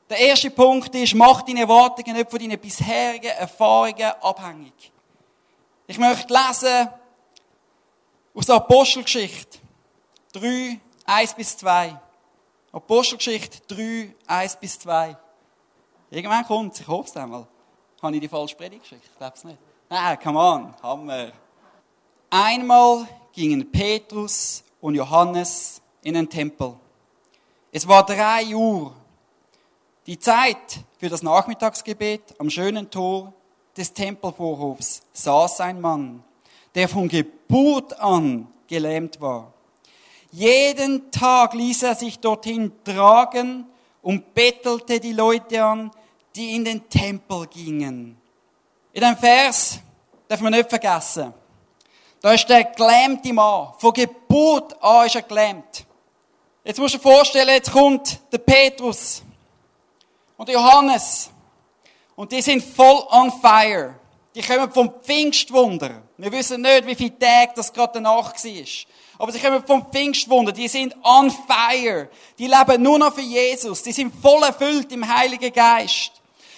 Der 0.10 0.18
erste 0.18 0.52
Punkt 0.52 0.94
ist, 0.96 1.16
mach 1.16 1.42
deine 1.44 1.62
Erwartungen 1.62 2.16
nicht 2.16 2.30
von 2.30 2.40
deinen 2.40 2.60
bisherigen 2.60 3.32
Erfahrungen 3.32 4.12
abhängig. 4.22 4.92
Ich 5.88 5.98
möchte 5.98 6.34
lesen 6.34 6.90
aus 8.34 8.46
der 8.46 8.56
Apostelgeschichte 8.56 9.60
3, 10.34 10.80
1 11.06 11.36
bis 11.36 11.58
2. 11.58 12.00
Apostelgeschichte 12.72 13.60
3, 13.68 14.16
1 14.26 14.56
bis 14.58 14.80
2. 14.80 15.16
Irgendwann 16.10 16.46
kommt 16.46 16.80
ich 16.80 16.88
hoffe 16.88 17.10
es 17.10 17.18
einmal. 17.18 17.48
Habe 18.02 18.16
ich 18.16 18.22
die 18.22 18.28
falsche 18.28 18.56
Predigt 18.56 18.84
geschickt? 18.84 19.04
Ich 19.12 19.18
glaube 19.18 19.34
es 19.36 19.44
nicht. 19.44 19.58
Ah, 19.90 20.16
come 20.16 20.40
on, 20.40 20.74
Hammer. 20.82 21.32
Einmal 22.30 23.08
gingen 23.32 23.72
Petrus 23.72 24.64
und 24.82 24.96
Johannes 24.96 25.82
in 26.02 26.16
den 26.16 26.30
Tempel. 26.30 26.76
Es 27.72 27.88
war 27.88 28.06
drei 28.06 28.56
Uhr. 28.56 28.94
Die 30.06 30.20
Zeit 30.20 30.84
für 30.98 31.10
das 31.10 31.24
Nachmittagsgebet 31.24 32.36
am 32.40 32.50
schönen 32.50 32.90
Tor 32.90 33.34
des 33.78 33.94
Tempelvorhofs 33.94 35.02
saß 35.14 35.62
ein 35.62 35.80
Mann, 35.80 36.24
der 36.76 36.90
von 36.90 37.08
Geburt 37.08 37.98
an 38.00 38.48
gelähmt 38.68 39.22
war. 39.22 39.53
Jeden 40.34 41.12
Tag 41.12 41.54
ließ 41.54 41.84
er 41.84 41.94
sich 41.94 42.18
dorthin 42.18 42.72
tragen 42.84 43.68
und 44.02 44.34
bettelte 44.34 45.00
die 45.00 45.14
Leute 45.14 45.64
an, 45.64 45.92
die 46.36 46.56
in 46.56 46.66
den 46.66 46.90
Tempel 46.90 47.46
gingen. 47.46 48.20
In 48.94 49.02
dem 49.02 49.16
Vers 49.16 49.78
darf 50.28 50.42
man 50.42 50.54
nicht 50.54 50.72
vergessen. 50.72 51.32
Da 52.20 52.34
ist 52.34 52.50
der 52.50 52.64
gelähmte 52.64 53.32
Mann. 53.32 53.74
Von 53.78 53.94
Geburt 53.94 54.76
an 54.82 55.06
ist 55.06 55.14
er 55.14 55.22
gelähmt. 55.22 55.86
Jetzt 56.64 56.80
musst 56.80 56.96
du 56.96 56.98
dir 56.98 57.04
vorstellen, 57.04 57.50
jetzt 57.50 57.72
kommt 57.72 58.20
der 58.32 58.40
Petrus 58.40 59.22
und 60.36 60.48
der 60.50 60.56
Johannes. 60.56 61.30
Und 62.16 62.32
die 62.32 62.42
sind 62.42 62.64
voll 62.64 63.06
on 63.12 63.32
fire. 63.40 63.94
Die 64.34 64.42
kommen 64.42 64.72
vom 64.72 64.92
Pfingstwunder. 65.00 66.02
Wir 66.18 66.32
wissen 66.32 66.60
nicht, 66.60 66.88
wie 66.88 66.96
viele 66.96 67.20
Tage 67.20 67.52
das 67.56 67.72
gerade 67.72 67.94
danach 67.94 68.34
war. 68.34 68.64
Aber 69.18 69.32
sie 69.32 69.40
kommen 69.40 69.64
vom 69.66 69.86
Pfingstwunder. 69.92 70.52
Die 70.52 70.68
sind 70.68 70.96
on 71.04 71.32
fire. 71.32 72.10
Die 72.38 72.48
leben 72.48 72.82
nur 72.82 73.00
noch 73.00 73.14
für 73.14 73.22
Jesus. 73.22 73.84
Die 73.84 73.92
sind 73.92 74.14
voll 74.22 74.44
erfüllt 74.44 74.92
im 74.92 75.08
Heiligen 75.08 75.54
Geist. 75.54 76.12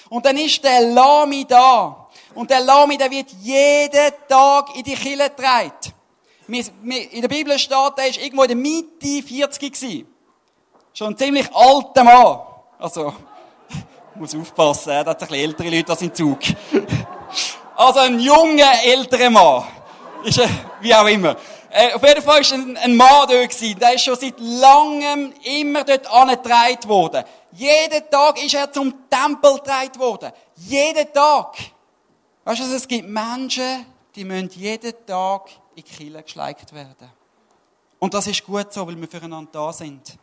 Und 0.09 0.25
dann 0.25 0.37
ist 0.37 0.63
der 0.63 0.81
Lami 0.81 1.45
da. 1.45 2.07
Und 2.33 2.49
der 2.49 2.61
Lami, 2.61 2.97
der 2.97 3.09
wird 3.09 3.31
jeden 3.41 4.11
Tag 4.27 4.75
in 4.75 4.83
die 4.83 4.95
Kille 4.95 5.29
getragen. 5.29 5.71
In 6.47 7.21
der 7.21 7.27
Bibel 7.27 7.57
steht, 7.57 7.97
der 7.97 8.07
ist 8.07 8.17
irgendwo 8.17 8.43
in 8.43 8.49
der 8.49 8.57
Mitte 8.57 9.27
40 9.27 9.73
gewesen. 9.73 10.07
Schon 10.93 11.13
ein 11.13 11.17
ziemlich 11.17 11.53
alter 11.53 12.03
Mann. 12.03 12.39
Also, 12.77 13.13
muss 14.15 14.35
aufpassen, 14.35 14.89
da 14.89 14.97
hat 14.99 15.09
ein 15.09 15.17
bisschen 15.17 15.35
ältere 15.35 15.69
Leute 15.69 15.91
als 15.91 16.01
im 16.01 16.13
Zug. 16.13 16.39
Also 17.77 17.99
ein 17.99 18.21
junger, 18.21 18.71
älterer 18.85 19.29
Mann. 19.29 19.65
Ist, 20.23 20.39
wie 20.79 20.95
auch 20.95 21.07
immer. 21.07 21.35
Äh, 21.77 21.93
auf 21.93 22.07
jeden 22.07 22.21
Fall 22.21 22.41
war 22.41 22.53
ein, 22.53 22.77
ein 22.77 22.95
Mann 22.95 23.27
dort. 23.27 23.49
Gewesen. 23.49 23.77
Der 23.77 23.95
ist 23.95 24.05
schon 24.05 24.15
seit 24.15 24.39
langem 24.39 25.33
immer 25.43 25.83
dort 25.83 26.07
angetragen 26.07 26.87
worden. 26.87 27.25
Jeden 27.51 28.09
Tag 28.09 28.41
ist 28.41 28.53
er 28.53 28.71
zum 28.71 28.93
Tempel 29.09 29.55
getragen 29.55 29.99
worden. 29.99 30.31
Jeden 30.55 31.11
Tag. 31.11 31.57
Weißt 32.45 32.61
du, 32.61 32.73
es 32.73 32.87
gibt 32.87 33.09
Menschen, 33.09 33.85
die 34.15 34.23
müssen 34.23 34.51
jeden 34.51 34.93
Tag 35.05 35.49
in 35.75 35.83
die 35.83 35.83
Kille 35.83 36.23
geschleicht 36.23 36.73
werden. 36.73 37.11
Und 37.99 38.13
das 38.13 38.27
ist 38.27 38.45
gut 38.45 38.71
so, 38.71 38.87
weil 38.87 38.95
wir 38.95 39.09
füreinander 39.09 39.51
da 39.51 39.73
sind. 39.73 40.17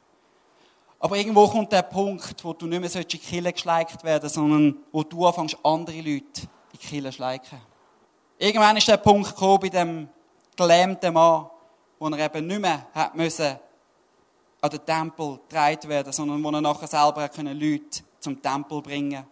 Aber 0.99 1.19
irgendwo 1.19 1.47
kommt 1.49 1.71
der 1.71 1.83
Punkt, 1.83 2.43
wo 2.43 2.55
du 2.55 2.65
nicht 2.65 2.81
mehr 2.81 3.03
in 3.03 3.09
die 3.09 3.19
Kille 3.19 3.53
geschleicht 3.53 4.03
werden 4.05 4.31
sondern 4.31 4.77
wo 4.91 5.03
du 5.03 5.27
anfängst, 5.27 5.59
andere 5.63 5.97
Leute 5.97 6.09
in 6.13 6.49
die 6.73 6.79
Kille 6.79 7.11
zu 7.11 7.17
schleichen. 7.17 7.61
Irgendwann 8.39 8.79
ist 8.79 8.89
der 8.89 8.97
Punkt 8.97 9.29
gekommen 9.29 9.61
bei 9.61 9.69
dem 9.69 10.09
gelähmten 10.57 11.15
Mann, 11.15 11.47
wo 11.99 12.09
er 12.09 12.19
eben 12.19 12.47
nicht 12.47 12.61
mehr 12.61 12.87
hat 12.95 13.15
müssen 13.15 13.59
an 14.61 14.71
den 14.71 14.87
Tempel 14.87 15.39
getragen 15.49 15.89
werden, 15.89 16.13
sondern 16.13 16.43
wo 16.43 16.51
er 16.51 16.61
nachher 16.61 16.87
selber 16.87 17.29
können 17.29 17.59
Leute 17.59 18.03
zum 18.21 18.41
Tempel 18.41 18.81
bringen. 18.81 19.25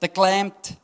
Der 0.00 0.08
Gelähmte, 0.08 0.76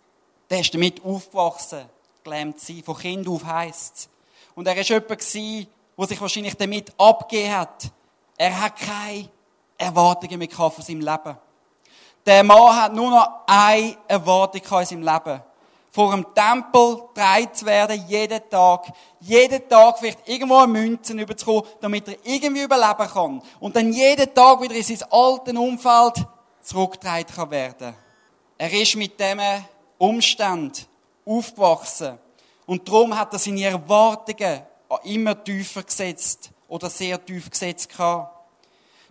der 0.48 0.60
ist 0.60 0.72
damit 0.72 1.04
aufgewachsen, 1.04 1.84
gelähmt 2.22 2.60
sein, 2.60 2.82
von 2.84 2.96
Kind 2.96 3.26
auf 3.26 3.44
heisst 3.44 4.08
Und 4.54 4.66
er 4.66 4.76
war 4.76 4.82
jemand, 4.82 5.10
der 5.10 6.06
sich 6.06 6.20
wahrscheinlich 6.20 6.54
damit 6.54 6.92
abgegeben 6.98 7.56
hat. 7.56 7.90
Er 8.36 8.60
hat 8.60 8.76
keine 8.76 9.28
Erwartungen 9.76 10.38
mehr 10.38 10.50
von 10.50 10.70
seinem 10.70 11.00
Leben. 11.00 11.36
Der 12.24 12.44
Mann 12.44 12.76
hat 12.76 12.94
nur 12.94 13.10
noch 13.10 13.40
eine 13.46 13.96
Erwartung 14.06 14.80
in 14.80 14.86
seinem 14.86 15.02
Leben 15.02 15.42
vor 15.92 16.10
dem 16.12 16.26
Tempel 16.34 17.02
getragen 17.08 17.52
zu 17.52 17.66
werden, 17.66 18.02
jeden 18.08 18.40
Tag. 18.48 18.86
Jeden 19.20 19.68
Tag 19.68 19.98
vielleicht 19.98 20.26
irgendwo 20.26 20.56
eine 20.56 20.72
Münzen 20.72 21.18
überzukommen, 21.18 21.64
damit 21.80 22.08
er 22.08 22.16
irgendwie 22.24 22.62
überleben 22.62 23.08
kann. 23.08 23.42
Und 23.60 23.76
dann 23.76 23.92
jeden 23.92 24.34
Tag 24.34 24.62
wieder 24.62 24.74
in 24.74 24.82
sein 24.82 25.04
alten 25.10 25.56
Umfeld 25.58 26.26
zurückgetragen 26.62 27.34
kann 27.34 27.50
werden. 27.50 27.94
Er 28.56 28.72
ist 28.72 28.96
mit 28.96 29.20
diesem 29.20 29.40
Umstand 29.98 30.88
aufgewachsen. 31.26 32.18
Und 32.64 32.88
darum 32.88 33.16
hat 33.16 33.34
er 33.34 33.38
seine 33.38 33.64
Erwartungen 33.64 34.62
immer 35.04 35.44
tiefer 35.44 35.82
gesetzt 35.82 36.50
oder 36.68 36.88
sehr 36.88 37.22
tief 37.22 37.50
gesetzt 37.50 37.90
gehabt. 37.90 38.34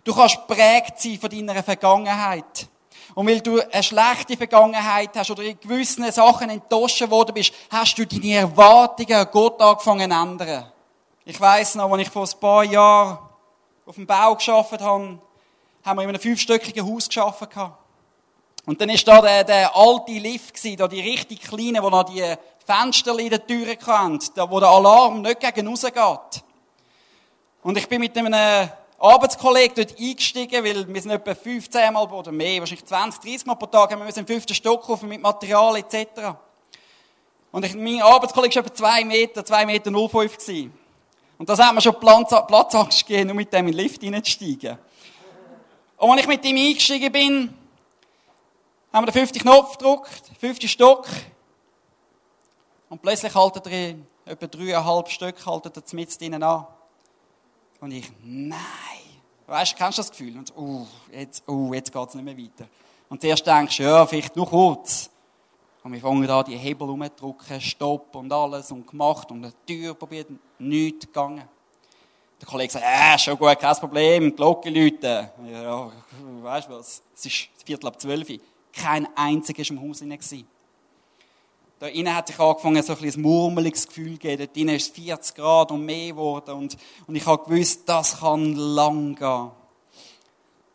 Du 0.02 0.12
kannst 0.12 0.46
prägt 0.48 1.00
sein 1.00 1.18
von 1.18 1.30
deiner 1.30 1.62
Vergangenheit. 1.62 2.68
Und 3.14 3.26
weil 3.26 3.40
du 3.40 3.60
eine 3.60 3.82
schlechte 3.82 4.36
Vergangenheit 4.36 5.10
hast 5.16 5.30
oder 5.30 5.42
in 5.42 5.60
gewissen 5.60 6.10
Sachen 6.10 6.48
enttäuscht 6.48 7.08
worden 7.10 7.34
bist, 7.34 7.52
hast 7.70 7.98
du 7.98 8.06
deine 8.06 8.34
Erwartungen 8.34 9.12
an 9.12 9.28
Gott 9.30 9.60
angefangen 9.60 10.10
zu 10.10 10.16
ändern. 10.16 10.72
Ich 11.24 11.40
weiss 11.40 11.74
noch, 11.74 11.92
als 11.92 12.02
ich 12.02 12.10
vor 12.10 12.26
ein 12.26 12.40
paar 12.40 12.64
Jahren 12.64 13.18
auf 13.86 13.94
dem 13.94 14.06
Bau 14.06 14.34
geschafft 14.34 14.80
habe, 14.80 15.18
haben 15.84 15.98
wir 15.98 16.02
in 16.02 16.08
einem 16.08 16.20
fünfstöckigen 16.20 16.86
Haus 16.90 17.06
geschafft. 17.06 17.48
Und 18.64 18.80
dann 18.80 18.88
ist 18.88 19.06
da 19.06 19.20
der, 19.20 19.44
der 19.44 19.76
alte 19.76 20.12
Lift 20.12 20.54
gewesen, 20.54 20.76
da 20.76 20.88
die 20.88 21.00
richtig 21.00 21.42
kleinen, 21.42 21.82
wo 21.82 21.90
noch 21.90 22.04
die 22.04 22.24
Fenster 22.64 23.18
in 23.18 23.30
den 23.30 23.46
Türen 23.46 23.76
hatten, 23.86 24.20
da 24.34 24.48
wo 24.50 24.60
der 24.60 24.68
Alarm 24.68 25.22
nicht 25.22 25.40
gegen 25.40 25.66
rausgeht. 25.66 26.44
Und 27.62 27.76
ich 27.76 27.88
bin 27.88 28.00
mit 28.00 28.16
einem 28.16 28.70
Arbeitskollege 29.02 29.74
dort 29.84 29.98
eingestiegen, 29.98 30.64
weil 30.64 30.86
wir 30.86 31.02
sind 31.02 31.10
etwa 31.10 31.34
15 31.34 31.92
Mal 31.92 32.04
oder 32.04 32.30
mehr, 32.30 32.60
wahrscheinlich 32.60 32.86
20, 32.86 33.20
30 33.20 33.46
Mal 33.46 33.56
pro 33.56 33.66
Tag, 33.66 33.90
haben 33.90 33.98
wir 33.98 34.06
müssen 34.06 34.20
im 34.20 34.26
fünften 34.28 34.54
Stock 34.54 34.82
kaufen 34.82 35.08
mit 35.08 35.20
Material 35.20 35.76
etc. 35.76 36.36
Und 37.50 37.64
ich, 37.64 37.74
mein 37.74 38.00
Arbeitskollege 38.00 38.54
war 38.54 38.64
etwa 38.64 38.74
2 38.74 39.04
Meter, 39.04 39.40
2,05 39.40 39.66
Meter 39.66 40.08
05 40.08 40.38
gewesen. 40.38 40.72
Und 41.36 41.48
das 41.48 41.58
hat 41.58 41.74
mir 41.74 41.80
schon 41.80 41.98
Platz, 41.98 42.30
Platzangst 42.46 43.04
gegeben, 43.04 43.26
nur 43.26 43.36
mit 43.36 43.52
dem 43.52 43.66
in 43.66 43.72
den 43.72 43.84
Lift 43.84 44.04
reinzusteigen. 44.04 44.78
Und 45.96 46.10
als 46.12 46.20
ich 46.20 46.28
mit 46.28 46.44
ihm 46.44 46.56
eingestiegen 46.56 47.10
bin, 47.10 47.54
haben 48.92 49.02
wir 49.02 49.10
den 49.10 49.14
fünften 49.14 49.40
Knopf 49.40 49.78
gedrückt, 49.78 50.30
fünften 50.38 50.68
Stock. 50.68 51.08
Und 52.88 53.02
plötzlich 53.02 53.34
haltet 53.34 53.66
er 53.66 53.96
etwa 54.26 54.46
dreieinhalb 54.46 55.08
Stück 55.08 55.44
haltet 55.44 55.76
er 55.76 55.82
mit 55.96 56.20
drinnen 56.20 56.42
an. 56.44 56.66
Und 57.80 57.90
ich, 57.90 58.12
nein. 58.22 58.60
Weißt 59.52 59.72
du, 59.72 59.76
kennst 59.76 59.98
du 59.98 60.00
das 60.00 60.10
Gefühl? 60.10 60.38
Und 60.38 60.56
uh, 60.56 60.86
jetzt, 61.12 61.46
uh, 61.46 61.74
jetzt 61.74 61.92
geht 61.92 62.08
es 62.08 62.14
nicht 62.14 62.24
mehr 62.24 62.38
weiter. 62.38 62.66
Und 63.10 63.20
zuerst 63.20 63.46
denkst 63.46 63.76
du, 63.76 63.82
ja, 63.82 64.06
vielleicht 64.06 64.34
nur 64.34 64.48
kurz. 64.48 65.10
Und 65.84 65.92
wir 65.92 66.00
fangen 66.00 66.26
da 66.26 66.42
die 66.42 66.56
Hebel 66.56 66.88
rumzudrücken, 66.88 67.60
Stopp 67.60 68.16
und 68.16 68.32
alles 68.32 68.72
und 68.72 68.86
gemacht 68.86 69.30
und 69.30 69.44
eine 69.44 69.52
Tür 69.66 69.92
probiert, 69.92 70.28
nichts 70.58 71.06
gegangen. 71.06 71.46
Der 72.40 72.48
Kollege 72.48 72.72
sagt, 72.72 72.86
äh, 72.86 73.18
schon 73.18 73.36
gut, 73.36 73.58
kein 73.58 73.76
Problem, 73.76 74.30
die 74.30 74.36
Glocke 74.36 74.70
läuten. 74.70 75.28
Ja, 75.46 75.92
weißt 76.40 76.68
du 76.68 76.72
was, 76.72 77.02
es 77.14 77.26
ist 77.26 77.48
Viertel 77.62 77.88
ab 77.88 78.00
zwölf. 78.00 78.28
Kein 78.72 79.06
einziger 79.14 79.62
war 79.62 79.70
im 79.70 79.86
Haus 79.86 79.98
hinein. 79.98 80.18
Da 81.82 81.88
innen 81.88 82.14
hat 82.14 82.28
sich 82.28 82.38
angefangen, 82.38 82.80
so 82.80 82.92
ein, 82.92 83.04
ein 83.04 83.20
murmeliges 83.20 83.88
Gefühl 83.88 84.12
zu 84.12 84.18
geben. 84.18 84.44
Dort 84.44 84.56
innen 84.56 84.76
ist 84.76 84.96
es 84.96 85.04
40 85.04 85.34
Grad 85.34 85.72
und 85.72 85.84
mehr 85.84 86.10
geworden. 86.10 86.54
Und, 86.54 86.76
und 87.08 87.16
ich 87.16 87.26
habe 87.26 87.42
gewusst, 87.42 87.88
das 87.88 88.20
kann 88.20 88.54
lang 88.54 89.16
gehen. 89.16 89.50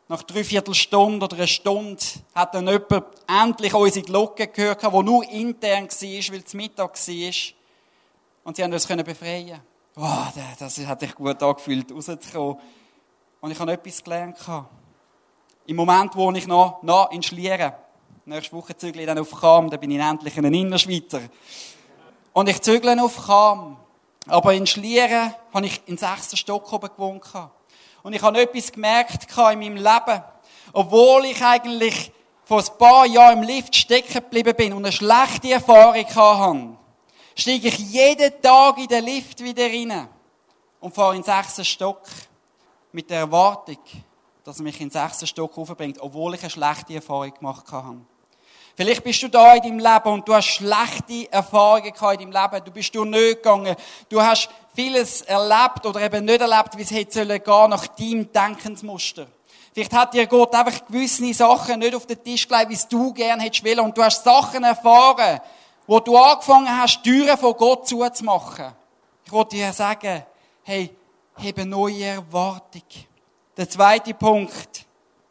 Nach 0.09 0.21
dreiviertel 0.23 0.73
Stunde 0.73 1.23
oder 1.23 1.37
einer 1.37 1.47
Stunde 1.47 2.03
hat 2.35 2.53
dann 2.53 2.67
jemand 2.67 3.05
endlich 3.25 3.73
unsere 3.73 4.05
Glocke 4.05 4.47
gehört, 4.47 4.83
die 4.83 5.03
nur 5.03 5.23
intern 5.29 5.85
war, 5.85 6.33
weil 6.33 6.43
es 6.45 6.53
Mittag 6.53 6.97
war. 7.07 7.33
Und 8.43 8.57
sie 8.57 8.63
haben 8.65 8.73
uns 8.73 8.85
befreien 8.85 9.61
Oh, 9.95 10.25
das 10.59 10.77
hat 10.85 10.99
sich 10.99 11.15
gut 11.15 11.41
angefühlt, 11.41 11.89
rauszukommen. 11.89 12.57
Und 13.39 13.51
ich 13.51 13.57
habe 13.57 13.71
etwas 13.71 14.03
gelernt. 14.03 14.35
Im 15.67 15.75
Moment 15.77 16.17
wo 16.17 16.29
ich 16.33 16.47
noch, 16.47 16.83
noch 16.83 17.11
in 17.11 17.23
Schlieren. 17.23 17.71
Nächste 18.29 18.57
Woche 18.57 18.75
zügle 18.75 19.03
ich 19.03 19.07
dann 19.07 19.19
auf 19.19 19.31
Cham, 19.39 19.69
dann 19.69 19.79
bin 19.79 19.89
ich 19.89 20.01
endlich 20.01 20.37
ein 20.37 20.53
Innerschweizer. 20.53 21.21
Und 22.33 22.49
ich 22.49 22.61
zügle 22.61 23.01
auf 23.01 23.25
Cham. 23.25 23.77
Aber 24.27 24.53
in 24.53 24.67
Schlieren 24.67 25.33
habe 25.53 25.65
ich 25.65 25.81
in 25.85 25.97
sechsten 25.97 26.35
Stock 26.35 26.73
oben 26.73 26.89
gewohnt. 26.89 27.23
Und 28.03 28.11
ich 28.11 28.21
habe 28.21 28.41
etwas 28.41 28.69
gemerkt 28.69 29.27
in 29.31 29.59
meinem 29.59 29.77
Leben. 29.77 30.23
Obwohl 30.73 31.23
ich 31.23 31.41
eigentlich 31.41 32.11
vor 32.43 32.59
ein 32.59 32.77
paar 32.77 33.05
Jahren 33.05 33.37
im 33.37 33.47
Lift 33.47 33.73
stecken 33.73 34.15
geblieben 34.15 34.55
bin 34.57 34.73
und 34.73 34.83
eine 34.83 34.91
schlechte 34.91 35.53
Erfahrung 35.53 35.95
hatte, 35.95 36.77
steige 37.33 37.69
ich 37.69 37.79
jeden 37.79 38.41
Tag 38.41 38.77
in 38.77 38.87
den 38.87 39.05
Lift 39.05 39.41
wieder 39.41 39.67
rein 39.67 40.09
und 40.81 40.93
fahre 40.93 41.15
in 41.15 41.21
den 41.21 41.33
sechsten 41.33 41.63
Stock 41.63 42.01
mit 42.91 43.09
der 43.09 43.19
Erwartung, 43.19 43.79
dass 44.43 44.57
er 44.57 44.63
mich 44.63 44.81
in 44.81 44.89
den 44.89 44.91
sechsten 44.91 45.27
Stock 45.27 45.55
hochbringt, 45.55 46.01
obwohl 46.01 46.35
ich 46.35 46.41
eine 46.41 46.49
schlechte 46.49 46.95
Erfahrung 46.95 47.33
gemacht 47.33 47.71
habe. 47.71 48.01
Vielleicht 48.77 49.03
bist 49.03 49.23
du 49.23 49.27
da 49.27 49.55
in 49.55 49.63
deinem 49.63 49.79
Leben 49.79 50.13
und 50.13 50.27
du 50.27 50.35
hast 50.35 50.45
schlechte 50.45 51.31
Erfahrungen 51.31 51.87
in 51.87 52.31
deinem 52.31 52.31
Leben. 52.31 52.63
Du 52.63 52.71
bist 52.71 52.93
durch 52.93 53.09
nicht 53.09 53.37
gegangen. 53.37 53.75
Du 54.07 54.21
hast 54.21 54.49
vieles 54.75 55.23
erlebt 55.23 55.83
oder 55.83 55.99
eben 55.99 56.23
nicht 56.23 56.39
erlebt, 56.39 56.77
wie 56.77 56.83
es 56.83 56.91
hätte 56.91 57.11
sollen 57.11 57.43
gehen 57.43 57.69
nach 57.71 57.87
deinem 57.87 58.31
Denkensmuster. 58.31 59.25
Vielleicht 59.73 59.93
hat 59.93 60.13
dir 60.13 60.27
Gott 60.27 60.53
einfach 60.53 60.85
gewisse 60.85 61.33
Sachen 61.33 61.79
nicht 61.79 61.95
auf 61.95 62.05
den 62.05 62.23
Tisch 62.23 62.47
gelegt, 62.47 62.69
wie 62.69 62.75
es 62.75 62.87
du 62.87 63.11
gerne 63.13 63.41
hättest 63.41 63.65
wollen. 63.65 63.79
Und 63.79 63.97
du 63.97 64.03
hast 64.03 64.23
Sachen 64.23 64.63
erfahren, 64.63 65.39
wo 65.87 65.99
du 65.99 66.15
angefangen 66.15 66.69
hast, 66.79 67.01
Türen 67.01 67.35
von 67.35 67.57
Gott 67.57 67.87
zuzumachen. 67.87 68.73
Ich 69.25 69.31
wollte 69.31 69.55
dir 69.55 69.73
sagen, 69.73 70.23
hey, 70.61 70.95
habe 71.35 71.65
neue 71.65 72.03
Erwartung. 72.05 72.83
Der 73.57 73.67
zweite 73.67 74.13
Punkt, 74.13 74.85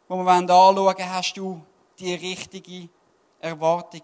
den 0.09 0.17
wir 0.25 0.31
anschauen 0.31 0.75
wollen, 0.75 1.13
hast 1.13 1.37
du 1.37 1.61
die 1.97 2.13
richtige 2.13 2.89
Erwartung. 3.39 4.01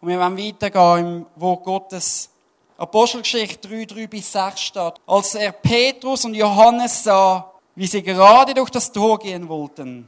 Und 0.00 0.08
wir 0.08 0.18
wollen 0.18 0.38
weitergehen, 0.38 1.26
wo 1.36 1.56
Gottes 1.56 2.30
Apostelgeschichte 2.78 3.68
3, 3.68 3.84
3 3.86 4.06
bis 4.06 4.32
6 4.32 4.60
steht. 4.60 4.94
Als 5.06 5.34
er 5.34 5.52
Petrus 5.52 6.24
und 6.24 6.34
Johannes 6.34 7.04
sah, 7.04 7.52
wie 7.74 7.86
sie 7.86 8.02
gerade 8.02 8.52
durch 8.52 8.70
das 8.70 8.92
Tor 8.92 9.18
gehen 9.18 9.48
wollten, 9.48 10.06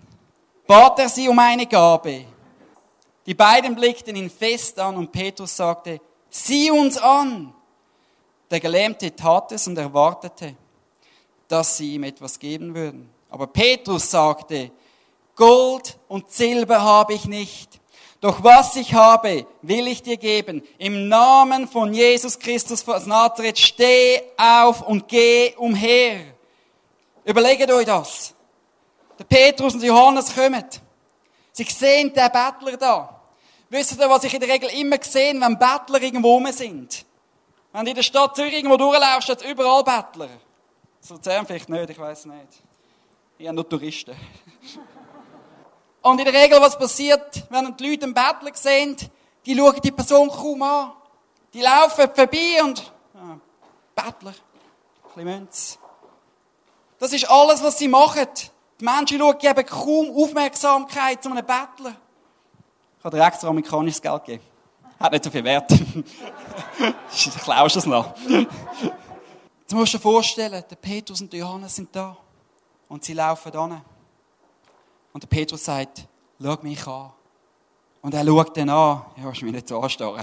bat 0.67 0.99
er 0.99 1.09
sie 1.09 1.29
um 1.29 1.39
eine 1.39 1.67
Gabe. 1.67 2.27
Die 3.25 3.35
beiden 3.35 3.75
blickten 3.75 4.17
ihn 4.17 4.31
fest 4.31 4.79
an 4.79 4.97
und 4.97 5.13
Petrus 5.13 5.57
sagte, 5.57 6.01
sieh 6.31 6.71
uns 6.71 6.97
an. 6.97 7.55
Der 8.51 8.61
Gelähmte 8.61 9.15
tat 9.15 9.53
es 9.53 9.67
und 9.67 9.77
erwartete, 9.77 10.55
dass 11.47 11.77
sie 11.77 11.95
ihm 11.95 12.05
etwas 12.05 12.39
geben 12.39 12.75
würden. 12.75 13.11
Aber 13.31 13.47
Petrus 13.47 14.11
sagte, 14.11 14.71
Gold 15.37 15.99
und 16.09 16.31
Silber 16.31 16.83
habe 16.83 17.15
ich 17.15 17.27
nicht. 17.27 17.78
Doch 18.21 18.43
was 18.43 18.75
ich 18.77 18.95
habe, 18.95 19.47
will 19.63 19.87
ich 19.87 20.03
dir 20.03 20.17
geben. 20.17 20.63
Im 20.77 21.09
Namen 21.09 21.69
von 21.69 21.95
Jesus 21.95 22.39
Christus 22.39 22.87
aus 22.89 23.07
Nazareth, 23.07 23.59
steh 23.59 24.21
auf 24.37 24.83
und 24.83 25.07
geh 25.07 25.55
umher. 25.57 26.21
Überlegt 27.25 27.71
euch 27.71 27.87
das. 27.87 28.35
Der 29.19 29.25
Petrus 29.25 29.75
und 29.75 29.83
Johannes 29.83 30.35
kommen. 30.35 30.65
Sie 31.53 31.65
sehen 31.65 32.13
den 32.13 32.33
Bettler 32.33 32.77
da. 32.77 33.21
Wisst 33.69 34.01
ihr, 34.01 34.09
was 34.09 34.25
ich 34.25 34.35
in 34.35 34.41
der 34.41 34.49
Regel 34.49 34.71
immer 34.71 34.97
sehe, 35.01 35.35
wenn 35.41 35.59
Bettler 35.59 36.03
irgendwo 36.03 36.35
rum 36.35 36.51
sind? 36.51 37.05
Wenn 37.73 37.85
du 37.85 37.91
in 37.91 37.97
der 37.97 38.03
Stadt 38.03 38.35
Zürich 38.35 38.55
irgendwo 38.55 38.77
durchlaufst, 38.77 39.25
steht 39.25 39.43
überall 39.43 39.85
Bettler. 39.85 40.29
So 41.01 41.15
Luzern 41.15 41.47
vielleicht 41.47 41.69
nicht, 41.69 41.91
ich 41.91 41.99
weiß 41.99 42.27
nicht. 42.27 42.63
Ich 43.39 43.47
habe 43.47 43.55
nur 43.55 43.69
Touristen. 43.69 44.15
Und 46.09 46.19
in 46.21 46.25
der 46.25 46.33
Regel, 46.33 46.59
was 46.59 46.79
passiert, 46.79 47.45
wenn 47.51 47.77
die 47.77 47.91
Leute 47.91 48.05
einen 48.05 48.15
Bettler 48.15 48.51
sehen, 48.55 48.97
die 49.45 49.55
schauen 49.55 49.79
die 49.85 49.91
Person 49.91 50.31
kaum 50.31 50.63
an. 50.63 50.93
Die 51.53 51.61
laufen 51.61 52.09
vorbei 52.15 52.63
und, 52.65 52.91
ah, 53.15 53.37
Bettler, 53.95 54.33
ein. 55.17 55.49
Das 56.99 57.13
ist 57.13 57.29
alles, 57.29 57.63
was 57.63 57.77
sie 57.77 57.89
machen. 57.89 58.27
Die 58.81 58.85
Menschen 58.87 59.19
schauen, 59.19 59.37
geben 59.39 59.67
kaum 59.67 60.17
Aufmerksamkeit 60.17 61.23
zu 61.23 61.31
einem 61.31 61.45
Bettler. 61.45 61.95
Ich 62.99 63.05
habe 63.05 63.19
dir 63.19 63.27
extra 63.27 63.49
amerikanisches 63.49 64.01
Geld 64.01 64.25
gegeben. 64.25 64.45
Hat 64.99 65.13
nicht 65.13 65.25
so 65.25 65.31
viel 65.31 65.45
Wert. 65.45 65.71
du 65.71 67.31
klaust 67.45 67.77
es 67.77 67.85
noch. 67.85 68.15
Jetzt 68.27 69.75
musst 69.75 69.93
du 69.93 69.99
dir 69.99 70.03
vorstellen, 70.03 70.65
der 70.71 70.77
Petrus 70.77 71.21
und 71.21 71.31
der 71.31 71.41
Johannes 71.41 71.77
sind 71.77 71.95
da. 71.95 72.17
Und 72.89 73.05
sie 73.05 73.13
laufen 73.13 73.55
an. 73.55 73.83
Und 75.13 75.23
der 75.23 75.29
Petrus 75.29 75.65
sagt, 75.65 76.07
schau 76.41 76.57
mich 76.63 76.87
an. 76.87 77.13
Und 78.03 78.15
er 78.15 78.25
schaut 78.25 78.57
dann 78.57 78.69
an. 78.71 79.03
Ja, 79.17 79.31
ist 79.33 79.43
mir 79.43 79.53
nicht 79.53 79.69
so 79.69 79.81
anstarren. 79.81 80.23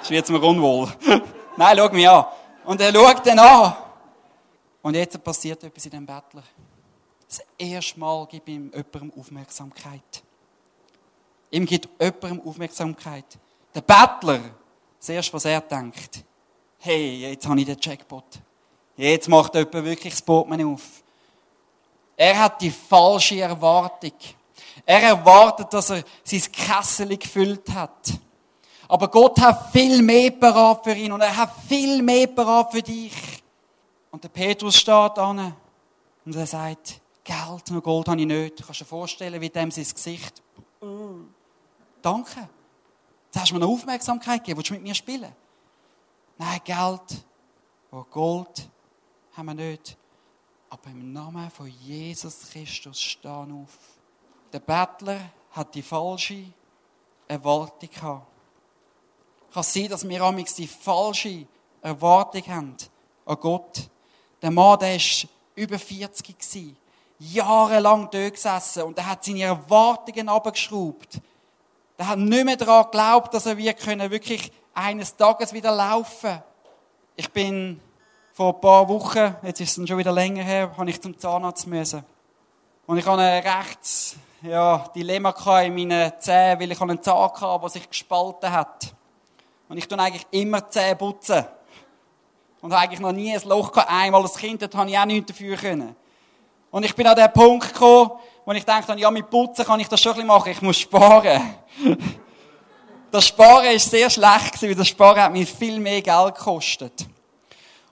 ist 0.00 0.10
jetzt 0.10 0.30
mir 0.30 0.42
unwohl. 0.42 0.88
Nein, 1.56 1.76
schau 1.76 1.88
mich 1.90 2.08
an. 2.08 2.26
Und 2.64 2.80
er 2.80 2.92
schaut 2.92 3.26
dann 3.26 3.38
an. 3.38 3.76
Und 4.82 4.94
jetzt 4.94 5.22
passiert 5.22 5.62
etwas 5.64 5.84
in 5.84 5.90
dem 5.90 6.06
Bettler. 6.06 6.42
Das 7.26 7.42
erste 7.58 7.98
Mal 7.98 8.26
gibt 8.26 8.48
ihm 8.48 8.70
jemandem 8.72 9.12
Aufmerksamkeit. 9.18 10.22
Ihm 11.50 11.66
gibt 11.66 11.88
jemandem 12.00 12.46
Aufmerksamkeit. 12.46 13.24
Der 13.74 13.80
Bettler, 13.80 14.40
das 14.98 15.08
erste, 15.08 15.32
was 15.32 15.44
er 15.44 15.60
denkt, 15.60 16.24
hey, 16.78 17.30
jetzt 17.30 17.46
habe 17.46 17.58
ich 17.58 17.66
den 17.66 17.76
Jackpot. 17.80 18.24
Jetzt 18.96 19.28
macht 19.28 19.54
jemand 19.54 19.72
wirklich 19.72 20.14
das 20.14 20.22
Portemonnaie 20.22 20.64
auf. 20.64 21.02
Er 22.16 22.38
hat 22.38 22.60
die 22.60 22.70
falsche 22.70 23.40
Erwartung. 23.40 24.12
Er 24.84 25.02
erwartet, 25.02 25.72
dass 25.72 25.90
er 25.90 26.02
sein 26.24 26.42
Kessel 26.52 27.16
gefüllt 27.16 27.68
hat. 27.70 28.12
Aber 28.88 29.08
Gott 29.08 29.40
hat 29.40 29.72
viel 29.72 30.00
mehr 30.00 30.30
parat 30.30 30.84
für 30.84 30.94
ihn 30.94 31.12
und 31.12 31.20
er 31.20 31.36
hat 31.36 31.50
viel 31.68 32.02
mehr 32.02 32.28
parat 32.28 32.72
für 32.72 32.82
dich. 32.82 33.12
Und 34.10 34.22
der 34.22 34.28
Petrus 34.28 34.76
steht 34.76 35.18
an 35.18 35.54
und 36.24 36.36
er 36.36 36.46
sagt, 36.46 37.00
Geld 37.24 37.70
und 37.70 37.82
Gold 37.82 38.08
habe 38.08 38.20
ich 38.20 38.26
nicht. 38.26 38.60
Du 38.60 38.64
kannst 38.64 38.80
dir 38.80 38.84
vorstellen, 38.84 39.40
wie 39.40 39.50
dem 39.50 39.70
sein 39.70 39.84
Gesicht. 39.84 40.42
Danke. 42.00 42.48
Jetzt 43.26 43.40
hast 43.40 43.50
du 43.50 43.54
mir 43.56 43.64
eine 43.64 43.72
Aufmerksamkeit 43.72 44.40
gegeben. 44.40 44.58
Willst 44.58 44.70
du 44.70 44.74
mit 44.74 44.82
mir 44.84 44.94
spielen? 44.94 45.32
Nein, 46.38 46.60
Geld 46.64 47.24
und 47.90 48.10
Gold 48.10 48.68
haben 49.36 49.46
wir 49.46 49.54
nicht. 49.54 49.96
Aber 50.68 50.90
im 50.90 51.12
Namen 51.12 51.50
von 51.50 51.68
Jesus 51.68 52.50
Christus 52.50 53.00
stehen 53.00 53.62
auf. 53.62 53.78
Der 54.52 54.60
Bettler 54.60 55.20
hat 55.52 55.74
die 55.74 55.82
falsche 55.82 56.44
Erwartung 57.28 57.90
gehabt. 57.90 58.26
Kann 59.52 59.62
sein, 59.62 59.88
dass 59.88 60.08
wir 60.08 60.20
amigs 60.22 60.54
die 60.54 60.66
falsche 60.66 61.46
Erwartung 61.80 62.46
haben 62.46 62.76
an 63.24 63.36
Gott. 63.40 63.88
Der 64.42 64.50
Mann, 64.50 64.78
der 64.78 64.94
war 64.94 65.30
über 65.54 65.78
40 65.78 66.38
gewesen, 66.38 66.76
jahrelang 67.18 68.08
dort 68.10 68.34
gesessen 68.34 68.82
und 68.82 68.98
er 68.98 69.06
hat 69.06 69.24
seine 69.24 69.42
Erwartungen 69.42 70.28
abgeschraubt. 70.28 71.20
Der 71.98 72.08
hat 72.08 72.18
nicht 72.18 72.44
mehr 72.44 72.56
daran 72.56 72.84
geglaubt, 72.84 73.32
dass 73.32 73.46
er 73.46 73.56
wirklich 73.56 74.52
eines 74.74 75.16
Tages 75.16 75.52
wieder 75.52 75.74
laufen. 75.74 76.42
Ich 77.16 77.30
bin 77.32 77.80
vor 78.36 78.54
ein 78.54 78.60
paar 78.60 78.86
Wochen, 78.86 79.34
jetzt 79.44 79.62
ist 79.62 79.78
es 79.78 79.88
schon 79.88 79.96
wieder 79.96 80.12
länger 80.12 80.42
her, 80.42 80.70
habe 80.76 80.90
ich 80.90 81.00
zum 81.00 81.18
Zahnarzt 81.18 81.66
müssen. 81.66 82.04
Und 82.86 82.98
ich 82.98 83.06
hatte 83.06 83.22
ein 83.22 83.42
rechts, 83.42 84.16
ja, 84.42 84.86
Dilemma 84.94 85.30
in 85.62 85.74
meinen 85.74 86.12
Zähnen, 86.18 86.60
weil 86.60 86.70
ich 86.70 86.78
einen 86.78 87.02
Zahn 87.02 87.32
hatte, 87.32 87.58
der 87.62 87.68
sich 87.70 87.88
gespalten 87.88 88.52
hat. 88.52 88.92
Und 89.70 89.78
ich 89.78 89.88
tue 89.88 89.98
eigentlich 89.98 90.26
immer 90.32 90.68
Zähne 90.68 90.96
putzen. 90.96 91.46
Und 92.60 92.74
habe 92.74 92.82
eigentlich 92.82 93.00
noch 93.00 93.12
nie 93.12 93.34
ein 93.34 93.40
Loch 93.48 93.72
gehabt. 93.72 93.90
Einmal 93.90 94.20
als 94.20 94.36
Kind, 94.36 94.60
dort 94.60 94.74
habe 94.74 94.90
ich 94.90 94.98
auch 94.98 95.06
nichts 95.06 95.28
dafür 95.28 95.56
können. 95.56 95.96
Und 96.70 96.84
ich 96.84 96.94
bin 96.94 97.06
an 97.06 97.16
den 97.16 97.32
Punkt 97.32 97.72
gekommen, 97.72 98.10
wo 98.44 98.52
ich 98.52 98.66
dachte, 98.66 98.98
ja, 98.98 99.10
mit 99.10 99.30
Putzen 99.30 99.64
kann 99.64 99.80
ich 99.80 99.88
das 99.88 99.98
schon 99.98 100.12
ein 100.12 100.16
bisschen 100.16 100.28
machen, 100.28 100.52
ich 100.52 100.60
muss 100.60 100.78
sparen. 100.78 101.40
Das 103.10 103.28
Sparen 103.28 103.74
ist 103.74 103.90
sehr 103.90 104.10
schlecht 104.10 104.60
weil 104.60 104.74
das 104.74 104.88
Sparen 104.88 105.22
hat 105.22 105.32
mir 105.32 105.46
viel 105.46 105.80
mehr 105.80 106.02
Geld 106.02 106.34
gekostet. 106.34 107.06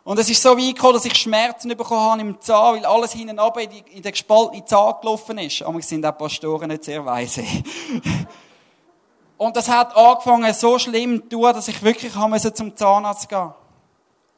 Und 0.05 0.19
es 0.19 0.29
ist 0.29 0.43
so 0.43 0.51
weit 0.51 0.75
gekommen, 0.75 0.93
dass 0.95 1.07
ich 1.07 1.15
Schmerzen 1.15 1.69
bekommen 1.71 2.01
habe 2.01 2.21
im 2.21 2.41
Zahn, 2.41 2.77
weil 2.77 2.85
alles 2.85 3.13
hinten 3.13 3.39
in, 3.39 3.71
die, 3.71 3.97
in 3.97 4.03
den 4.03 4.13
gespaltenen 4.13 4.67
Zahn 4.67 4.95
gelaufen 5.01 5.39
ist. 5.39 5.63
Aber 5.63 5.81
sind 5.81 6.05
auch 6.05 6.17
Pastoren 6.17 6.69
nicht 6.69 6.85
sehr 6.85 7.05
weise. 7.05 7.43
Und 9.39 9.57
das 9.57 9.67
hat 9.69 9.97
angefangen 9.97 10.53
so 10.53 10.79
schlimm 10.79 11.23
zu 11.23 11.29
tun, 11.31 11.53
dass 11.55 11.69
ich 11.69 11.83
wirklich 11.83 12.13
zum 12.55 12.77
Zahnarzt 12.77 13.29
gehen 13.29 13.39
musste. 13.39 13.55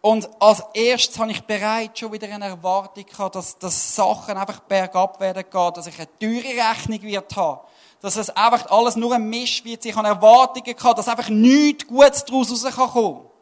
Und 0.00 0.30
als 0.40 0.62
erstes 0.72 1.18
habe 1.18 1.32
ich 1.32 1.42
bereits 1.42 1.98
schon 1.98 2.12
wieder 2.12 2.28
eine 2.32 2.44
Erwartung 2.44 3.04
gehabt, 3.04 3.34
dass, 3.34 3.58
dass 3.58 3.96
Sachen 3.96 4.36
einfach 4.36 4.60
bergab 4.60 5.18
werden 5.18 5.44
gehen, 5.50 5.72
dass 5.74 5.88
ich 5.88 5.98
eine 5.98 6.08
teure 6.20 6.70
Rechnung 6.70 7.02
wird 7.02 7.34
haben. 7.34 7.60
Dass 8.00 8.14
es 8.14 8.30
einfach 8.30 8.70
alles 8.70 8.94
nur 8.94 9.12
ein 9.14 9.28
Misch 9.28 9.64
wird. 9.64 9.84
Ich 9.84 9.96
habe 9.96 10.06
Erwartungen 10.06 10.76
gehabt, 10.76 10.98
dass 10.98 11.08
einfach 11.08 11.28
nichts 11.28 11.88
Gutes 11.88 12.24
daraus 12.24 12.52
rauskommen 12.52 12.92
kann. 12.92 13.35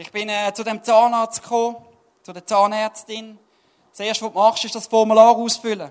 Ich 0.00 0.10
bin 0.10 0.30
äh, 0.30 0.50
zu 0.54 0.64
dem 0.64 0.82
Zahnarzt 0.82 1.42
gekommen, 1.42 1.76
zu 2.22 2.32
der 2.32 2.46
Zahnärztin. 2.46 3.38
Das 3.90 4.00
erste, 4.00 4.24
was 4.24 4.32
du 4.32 4.38
machst, 4.38 4.64
ist 4.64 4.74
das 4.74 4.86
Formular 4.86 5.36
ausfüllen. 5.36 5.90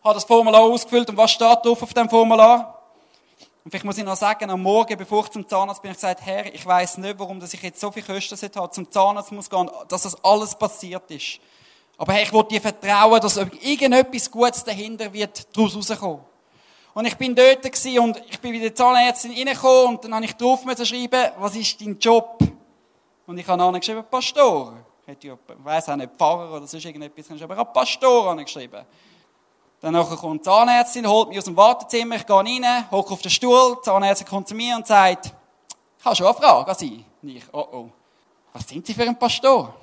Ich 0.00 0.04
habe 0.04 0.14
das 0.14 0.24
Formular 0.24 0.62
ausgefüllt 0.62 1.08
und 1.10 1.16
was 1.16 1.30
steht 1.30 1.64
drauf 1.64 1.80
auf 1.80 1.94
dem 1.94 2.10
Formular? 2.10 2.82
Und 3.62 3.70
vielleicht 3.70 3.84
muss 3.84 3.98
ich 3.98 4.04
noch 4.04 4.16
sagen, 4.16 4.50
am 4.50 4.60
Morgen, 4.60 4.98
bevor 4.98 5.22
ich 5.22 5.30
zum 5.30 5.48
Zahnarzt 5.48 5.80
bin, 5.80 5.92
ich 5.92 5.96
gesagt, 5.96 6.22
Herr, 6.22 6.52
ich 6.52 6.66
weiß 6.66 6.98
nicht, 6.98 7.16
warum 7.16 7.38
dass 7.38 7.54
ich 7.54 7.62
jetzt 7.62 7.78
so 7.78 7.92
viel 7.92 8.02
Kosten 8.02 8.36
habe, 8.56 8.72
zum 8.72 8.90
Zahnarzt 8.90 9.30
muss 9.30 9.48
gehen, 9.48 9.70
dass 9.86 10.02
das 10.02 10.24
alles 10.24 10.56
passiert 10.56 11.08
ist. 11.12 11.38
Aber 11.96 12.14
Herr, 12.14 12.22
ich 12.22 12.32
wollte 12.32 12.54
dir 12.54 12.60
vertrauen, 12.60 13.20
dass 13.20 13.36
irgendetwas 13.36 14.28
Gutes 14.28 14.64
dahinter 14.64 15.12
wird, 15.12 15.56
daraus 15.56 15.76
rauskommen. 15.76 16.18
Und 16.94 17.06
ich 17.06 17.16
bin 17.16 17.32
dort 17.36 17.64
und 17.64 18.22
ich 18.28 18.40
bin 18.40 18.52
wieder 18.52 18.74
Zahnärztin 18.74 19.34
reingekommen 19.34 19.94
und 19.94 20.04
dann 20.04 20.16
habe 20.16 20.24
ich 20.24 20.32
drauf 20.32 20.62
schreiben, 20.82 21.30
was 21.38 21.54
ist 21.54 21.80
dein 21.80 21.96
Job? 22.00 22.43
Und 23.26 23.38
ich 23.38 23.46
habe 23.46 23.62
angeschrieben, 23.62 24.04
Pastor. 24.10 24.74
Ich 25.06 25.30
weiß 25.62 25.90
auch 25.90 25.96
nicht, 25.96 26.12
Pfarrer 26.16 26.50
oder 26.50 26.66
sonst 26.66 26.84
irgendetwas, 26.84 27.30
aber 27.42 27.54
ich 27.54 27.60
habe 27.60 27.72
Pastor 27.72 28.30
angeschrieben. 28.30 28.84
Dann 29.80 29.94
kommt 29.94 30.40
die 30.40 30.44
Zahnärztin, 30.44 31.06
holt 31.06 31.28
mich 31.28 31.38
aus 31.38 31.44
dem 31.44 31.56
Wartezimmer, 31.56 32.16
ich 32.16 32.26
gehe 32.26 32.36
rein, 32.36 32.90
hocke 32.90 33.12
auf 33.12 33.20
den 33.20 33.30
Stuhl, 33.30 33.76
die 33.76 33.82
Zahnärztin 33.82 34.26
kommt 34.26 34.48
zu 34.48 34.54
mir 34.54 34.76
und 34.76 34.86
sagt, 34.86 35.26
ich 35.98 36.04
habe 36.04 36.16
schon 36.16 36.26
eine 36.26 36.34
Frage 36.34 36.70
an 36.70 36.76
Sie. 36.76 37.04
Und 37.22 37.28
ich, 37.28 37.44
oh 37.52 37.66
oh, 37.70 37.90
was 38.52 38.66
sind 38.66 38.86
Sie 38.86 38.94
für 38.94 39.02
ein 39.02 39.18
Pastor? 39.18 39.74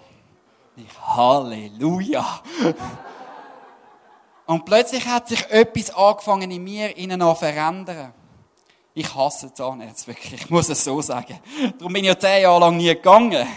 Und 0.75 0.85
ich, 0.85 1.01
Halleluja. 1.15 2.41
und 4.47 4.65
plötzlich 4.65 5.05
hat 5.05 5.27
sich 5.27 5.47
etwas 5.51 5.93
angefangen 5.93 6.49
in 6.49 6.63
mir 6.63 6.97
innen 6.97 7.21
an 7.21 7.35
verändern. 7.35 8.13
Ich 8.93 9.15
hasse 9.15 9.53
Zahnärzte, 9.53 10.07
wirklich. 10.07 10.41
Ich 10.41 10.49
muss 10.49 10.67
es 10.67 10.83
so 10.83 11.01
sagen. 11.01 11.39
Darum 11.77 11.93
bin 11.93 12.03
ich 12.03 12.09
ja 12.09 12.19
zehn 12.19 12.43
Jahre 12.43 12.59
lang 12.59 12.75
nie 12.75 12.87
gegangen. 12.87 13.47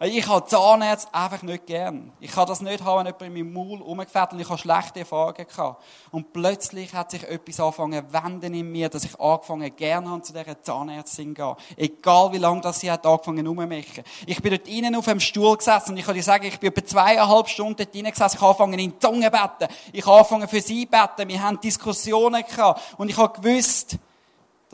Ich 0.00 0.28
habe 0.28 0.46
Zahnärzte 0.46 1.14
einfach 1.14 1.42
nicht 1.42 1.66
gern. 1.66 2.12
Ich 2.20 2.32
kann 2.32 2.46
das 2.46 2.60
nicht 2.60 2.84
haben, 2.84 2.98
wenn 2.98 3.06
jemand 3.06 3.22
in 3.22 3.32
meinem 3.32 3.52
Maul 3.52 3.80
rumgefährt 3.80 4.32
und 4.32 4.40
ich 4.40 4.48
habe 4.48 4.58
schlechte 4.58 5.00
Erfahrungen 5.00 5.46
gehabt. 5.46 5.82
Und 6.10 6.32
plötzlich 6.32 6.92
hat 6.92 7.10
sich 7.10 7.22
etwas 7.24 7.58
angefangen 7.58 8.04
wenden 8.12 8.54
in 8.54 8.70
mir, 8.70 8.88
dass 8.88 9.04
ich 9.04 9.18
angefangen 9.18 9.74
gerne 9.74 10.10
habe, 10.10 10.22
zu 10.22 10.32
dieser 10.32 10.62
Zahnärztin 10.62 11.34
zu 11.34 11.42
gehen. 11.42 11.54
Egal 11.76 12.32
wie 12.32 12.38
lange 12.38 12.60
das 12.60 12.80
sie 12.80 12.90
hat 12.90 13.06
angefangen 13.06 13.46
rumzumachen. 13.46 14.04
Ich 14.26 14.42
bin 14.42 14.50
dort 14.50 14.68
innen 14.68 14.94
auf 14.94 15.06
dem 15.06 15.20
Stuhl 15.20 15.56
gesessen 15.56 15.92
und 15.92 15.96
ich 15.96 16.04
kann 16.04 16.14
dir 16.14 16.22
sagen, 16.22 16.44
ich 16.44 16.58
bin 16.60 16.70
etwa 16.70 16.84
zweieinhalb 16.84 17.48
Stunden 17.48 17.76
dort 17.76 17.94
innen 17.94 18.10
gesessen. 18.10 18.36
Ich 18.36 18.42
habe 18.42 18.50
angefangen 18.50 18.78
in 18.78 18.92
die 18.92 18.98
zu 18.98 19.10
beten. 19.10 19.74
Ich 19.92 20.06
habe 20.06 20.18
angefangen 20.18 20.48
für 20.48 20.60
sie 20.60 20.84
zu 20.84 20.90
beten. 20.90 21.28
Wir 21.28 21.42
haben 21.42 21.60
Diskussionen 21.60 22.44
gehabt. 22.44 22.80
Und 22.98 23.08
ich 23.08 23.16
habe 23.16 23.40
gewusst, 23.40 23.98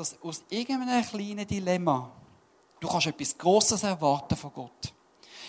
dass 0.00 0.16
aus 0.22 0.42
irgendeinem 0.48 1.04
kleinen 1.04 1.46
Dilemma 1.46 2.10
du 2.80 2.88
kannst 2.88 3.08
etwas 3.08 3.36
Grosses 3.36 3.82
erwarten 3.82 4.34
von 4.34 4.50
Gott. 4.54 4.94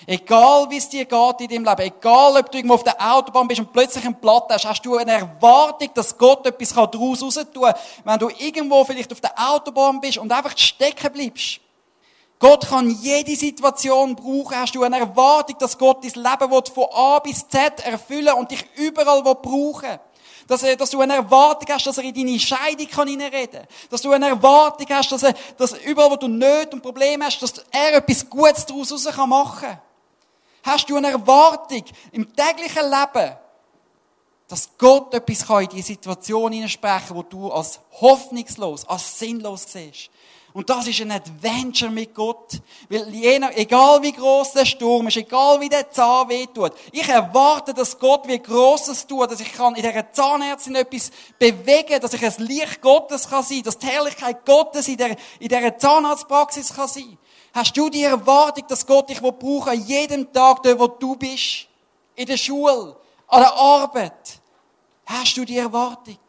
Egal 0.05 0.69
wie 0.69 0.75
es 0.75 0.89
dir 0.89 1.05
geht 1.05 1.41
in 1.41 1.47
deinem 1.47 1.63
Leben, 1.63 1.93
egal 1.95 2.35
ob 2.35 2.51
du 2.51 2.57
irgendwo 2.57 2.73
auf 2.73 2.83
der 2.83 2.97
Autobahn 2.99 3.47
bist 3.47 3.61
und 3.61 3.71
plötzlich 3.71 4.03
einen 4.03 4.19
Platt 4.19 4.47
hast, 4.49 4.65
hast 4.65 4.85
du 4.85 4.97
eine 4.97 5.13
Erwartung, 5.13 5.89
dass 5.93 6.17
Gott 6.17 6.45
etwas 6.45 6.73
daraus 6.73 7.23
raus 7.23 7.35
tun 7.53 7.63
kann. 7.63 7.75
Wenn 8.03 8.19
du 8.19 8.29
irgendwo 8.39 8.83
vielleicht 8.83 9.13
auf 9.13 9.21
der 9.21 9.33
Autobahn 9.37 10.01
bist 10.01 10.17
und 10.17 10.29
einfach 10.33 10.57
stecken 10.57 11.13
bleibst. 11.13 11.61
Gott 12.37 12.67
kann 12.67 12.89
jede 12.89 13.35
Situation 13.35 14.15
brauchen. 14.17 14.57
Hast 14.57 14.75
du 14.75 14.83
eine 14.83 14.99
Erwartung, 14.99 15.55
dass 15.59 15.77
Gott 15.77 16.03
dein 16.03 16.11
Leben 16.11 16.65
von 16.73 16.87
A 16.91 17.19
bis 17.19 17.47
Z 17.47 17.85
erfüllen 17.85 18.33
und 18.33 18.51
dich 18.51 18.65
überall 18.75 19.21
brauchen 19.21 19.83
will. 19.83 19.99
Dass, 20.51 20.63
er, 20.63 20.75
dass 20.75 20.89
du 20.89 20.99
eine 20.99 21.15
Erwartung 21.15 21.73
hast, 21.73 21.87
dass 21.87 21.97
er 21.97 22.03
in 22.03 22.13
deine 22.13 22.37
Scheidung 22.37 22.85
kann 22.89 23.07
hineinreden 23.07 23.61
kann. 23.61 23.67
Dass 23.89 24.01
du 24.01 24.11
eine 24.11 24.27
Erwartung 24.27 24.85
hast, 24.89 25.09
dass, 25.09 25.23
er, 25.23 25.33
dass 25.57 25.71
überall, 25.85 26.11
wo 26.11 26.17
du 26.17 26.27
Nöte 26.27 26.71
und 26.71 26.81
Probleme 26.81 27.23
hast, 27.23 27.41
dass 27.41 27.53
er 27.71 27.93
etwas 27.93 28.29
Gutes 28.29 28.65
daraus 28.65 29.05
machen 29.29 29.61
kann. 29.61 29.79
Hast 30.63 30.89
du 30.89 30.97
eine 30.97 31.11
Erwartung 31.11 31.85
im 32.11 32.35
täglichen 32.35 32.83
Leben, 32.83 33.37
dass 34.49 34.69
Gott 34.77 35.13
etwas 35.13 35.49
in 35.61 35.69
die 35.69 35.81
Situation 35.81 36.51
hineinsprechen 36.51 37.07
kann, 37.07 37.15
wo 37.15 37.23
du 37.23 37.49
als 37.49 37.79
hoffnungslos, 38.01 38.85
als 38.89 39.19
sinnlos 39.19 39.63
siehst. 39.71 40.09
Und 40.53 40.69
das 40.69 40.87
ist 40.87 40.99
ein 40.99 41.11
Adventure 41.11 41.91
mit 41.91 42.13
Gott. 42.13 42.59
Weil 42.89 43.07
jener, 43.13 43.57
egal 43.57 44.01
wie 44.01 44.11
groß 44.11 44.53
der 44.53 44.65
Sturm 44.65 45.07
ist, 45.07 45.17
egal 45.17 45.61
wie 45.61 45.69
der 45.69 45.89
Zahn 45.89 46.27
wehtut, 46.27 46.73
ich 46.91 47.07
erwarte, 47.07 47.73
dass 47.73 47.97
Gott 47.97 48.27
wie 48.27 48.39
Grosses 48.39 49.07
tut, 49.07 49.31
dass 49.31 49.39
ich 49.39 49.53
kann 49.53 49.75
in 49.75 49.83
dieser 49.83 50.11
Zahnärztin 50.11 50.75
etwas 50.75 51.11
bewegen, 51.39 52.01
dass 52.01 52.13
ich 52.13 52.25
ein 52.25 52.45
Licht 52.45 52.81
Gottes 52.81 53.29
kann 53.29 53.43
sein, 53.43 53.63
dass 53.63 53.77
die 53.77 53.87
Herrlichkeit 53.87 54.45
Gottes 54.45 54.87
in 54.87 54.97
der, 54.97 55.11
in 55.39 55.47
dieser 55.47 55.77
Zahnarztpraxis 55.77 56.73
kann 56.73 56.87
sein. 56.87 57.17
Hast 57.53 57.75
du 57.75 57.89
die 57.89 58.03
Erwartung, 58.03 58.65
dass 58.67 58.85
Gott 58.85 59.09
dich 59.09 59.21
brauchen 59.21 59.85
jeden 59.85 60.31
Tag 60.31 60.63
dort, 60.63 60.79
wo 60.79 60.87
du 60.87 61.15
bist? 61.15 61.67
In 62.15 62.25
der 62.25 62.37
Schule, 62.37 62.95
an 63.27 63.41
der 63.41 63.53
Arbeit? 63.53 64.39
Hast 65.05 65.35
du 65.37 65.45
die 65.45 65.57
Erwartung? 65.57 66.19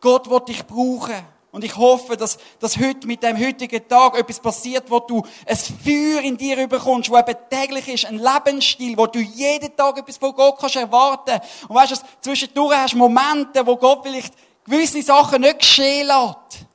Gott 0.00 0.28
wird 0.28 0.48
dich 0.48 0.66
brauchen. 0.66 1.31
Und 1.52 1.64
ich 1.64 1.76
hoffe, 1.76 2.16
dass, 2.16 2.38
dass 2.58 2.78
heute 2.78 3.06
mit 3.06 3.22
dem 3.22 3.38
heutigen 3.38 3.86
Tag 3.86 4.18
etwas 4.18 4.40
passiert, 4.40 4.90
wo 4.90 5.00
du 5.00 5.22
ein 5.46 5.56
Feuer 5.56 6.22
in 6.22 6.38
dir 6.38 6.66
bekommst, 6.66 7.10
wo 7.10 7.18
eben 7.18 7.36
täglich 7.50 7.88
ist, 7.88 8.06
ein 8.06 8.18
Lebensstil, 8.18 8.96
wo 8.96 9.06
du 9.06 9.18
jeden 9.18 9.76
Tag 9.76 9.98
etwas 9.98 10.16
von 10.16 10.34
Gott 10.34 10.58
kannst 10.58 10.76
erwarten. 10.76 11.38
Und 11.68 11.76
weißt 11.76 11.92
du, 11.92 11.96
zwischendurch 12.22 12.74
hast 12.74 12.94
du 12.94 12.96
Momente, 12.96 13.66
wo 13.66 13.76
Gott 13.76 14.00
vielleicht 14.02 14.32
gewisse 14.64 15.02
Sachen 15.02 15.42
nicht 15.42 15.58
geschehen 15.58 16.06
lässt. 16.06 16.66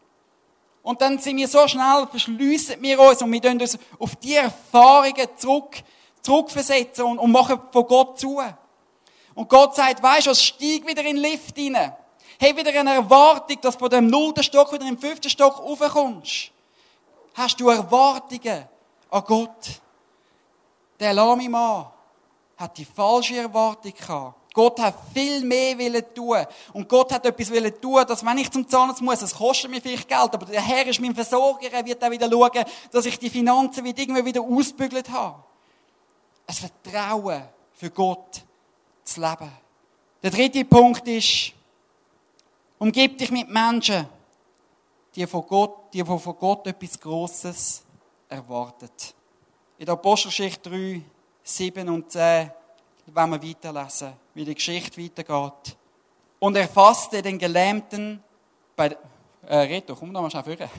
Und 0.84 1.02
dann 1.02 1.18
sind 1.18 1.38
wir 1.38 1.48
so 1.48 1.68
schnell, 1.68 2.06
verschliessen 2.12 2.76
wir 2.80 3.00
uns 3.00 3.22
und 3.24 3.32
wir 3.32 3.42
tun 3.42 3.60
uns 3.60 3.80
auf 3.98 4.16
die 4.18 4.36
Erfahrungen 4.36 5.28
zurück, 5.38 5.76
zurückversetzen 6.22 7.04
und, 7.04 7.18
und 7.18 7.32
machen 7.32 7.60
von 7.72 7.86
Gott 7.88 8.20
zu. 8.20 8.40
Und 9.34 9.50
Gott 9.50 9.76
sagt, 9.76 10.04
weisst 10.04 10.28
du, 10.28 10.36
steig 10.36 10.88
wieder 10.88 11.04
in 11.04 11.16
den 11.16 11.18
Lift 11.18 11.58
rein. 11.58 11.94
Hey, 12.40 12.56
wieder 12.56 12.80
eine 12.80 12.94
Erwartung, 12.94 13.58
dass 13.62 13.74
du 13.76 13.80
von 13.80 13.90
dem 13.90 14.08
nullten 14.08 14.44
Stock 14.44 14.72
wieder 14.72 14.88
im 14.88 14.98
fünften 14.98 15.30
Stock 15.30 15.58
raufkommst. 15.60 16.52
Hast 17.34 17.60
du 17.60 17.70
Erwartungen 17.70 18.66
an 19.10 19.24
Gott? 19.26 19.82
Der 21.00 21.14
lahme 21.14 21.50
Mann 21.50 21.88
hat 22.58 22.78
die 22.78 22.86
falsche 22.86 23.38
Erwartung 23.38 23.92
gehabt. 23.92 24.36
Gott 24.54 24.80
hat 24.80 24.96
viel 25.14 25.44
mehr 25.44 25.78
wollen 25.80 26.04
tun. 26.14 26.46
Und 26.74 26.88
Gott 26.88 27.12
hat 27.12 27.26
etwas 27.26 27.52
wollen 27.52 27.82
tun, 27.82 28.04
dass 28.08 28.24
wenn 28.24 28.38
ich 28.38 28.52
zum 28.52 28.68
Zahnarzt 28.68 29.02
muss, 29.02 29.22
es 29.22 29.36
kostet 29.36 29.72
mir 29.72 29.82
vielleicht 29.82 30.08
Geld, 30.08 30.34
aber 30.34 30.46
der 30.46 30.62
Herr 30.62 30.86
ist 30.86 31.00
mein 31.00 31.16
Versorger, 31.16 31.72
er 31.72 31.86
wird 31.86 32.04
auch 32.04 32.12
wieder 32.12 32.30
schauen, 32.30 32.66
dass 32.92 33.06
ich 33.06 33.18
die 33.18 33.30
Finanzen 33.32 33.84
wieder 33.84 34.00
irgendwie 34.00 34.26
wieder 34.26 34.42
ausbügelt 34.42 35.10
habe. 35.10 35.44
Ein 36.46 36.56
Vertrauen 36.56 37.44
für 37.74 37.90
Gott 37.90 38.42
zu 39.04 39.22
leben. 39.22 39.52
Der 40.24 40.32
dritte 40.32 40.66
Punkt 40.66 41.08
ist, 41.08 41.54
umgib 42.80 43.18
dich 43.18 43.32
mit 43.32 43.50
Menschen, 43.50 44.08
die 45.16 45.26
von 45.26 45.46
Gott, 45.48 45.94
die 45.94 46.04
von 46.04 46.20
Gott 46.40 46.68
etwas 46.68 47.00
Grosses 47.00 47.84
erwartet. 48.30 49.16
In 49.78 49.86
der 49.86 49.94
Apostelgeschichte 49.94 50.70
3, 50.70 51.02
7 51.44 51.90
und 51.90 52.12
10 52.12 52.52
wenn 53.14 53.30
wir 53.30 53.42
weiterlesen, 53.42 54.14
wie 54.34 54.46
die 54.46 54.56
Geschichte 54.56 55.02
weitergeht. 55.02 55.78
Und 56.40 56.56
er 56.56 56.68
fasste 56.68 57.22
den 57.22 57.38
Gelähmten 57.38 58.22
bei, 58.76 58.96
äh, 59.48 59.82
doch, 59.82 60.00
komm 60.00 60.14
da 60.14 60.22
mal 60.22 60.30
schnell 60.30 60.44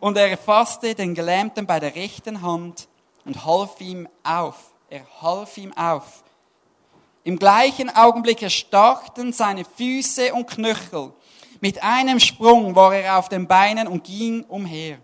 und 0.00 0.16
er 0.16 0.36
fasste 0.36 0.94
den 0.94 1.14
Gelähmten 1.14 1.66
bei 1.66 1.80
der 1.80 1.94
rechten 1.94 2.42
Hand 2.42 2.88
und 3.24 3.44
half 3.44 3.80
ihm 3.80 4.08
auf. 4.22 4.72
Er 4.90 5.04
half 5.22 5.56
ihm 5.56 5.72
auf. 5.76 6.22
Im 7.24 7.38
gleichen 7.38 7.90
Augenblick 7.90 8.42
erstarkten 8.42 9.32
seine 9.32 9.64
Füße 9.64 10.32
und 10.32 10.46
Knöchel. 10.46 11.12
Mit 11.60 11.82
einem 11.82 12.20
Sprung 12.20 12.76
war 12.76 12.94
er 12.94 13.18
auf 13.18 13.28
den 13.28 13.46
Beinen 13.46 13.88
und 13.88 14.04
ging 14.04 14.44
umher. 14.44 14.98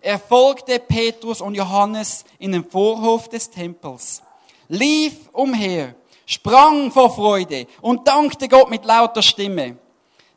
Er 0.00 0.18
folgte 0.18 0.78
Petrus 0.78 1.40
und 1.40 1.54
Johannes 1.54 2.24
in 2.38 2.52
den 2.52 2.64
Vorhof 2.68 3.28
des 3.28 3.48
Tempels 3.48 4.22
lief 4.68 5.28
umher, 5.32 5.94
sprang 6.26 6.90
vor 6.90 7.14
Freude 7.14 7.66
und 7.80 8.06
dankte 8.06 8.48
Gott 8.48 8.70
mit 8.70 8.84
lauter 8.84 9.22
Stimme. 9.22 9.76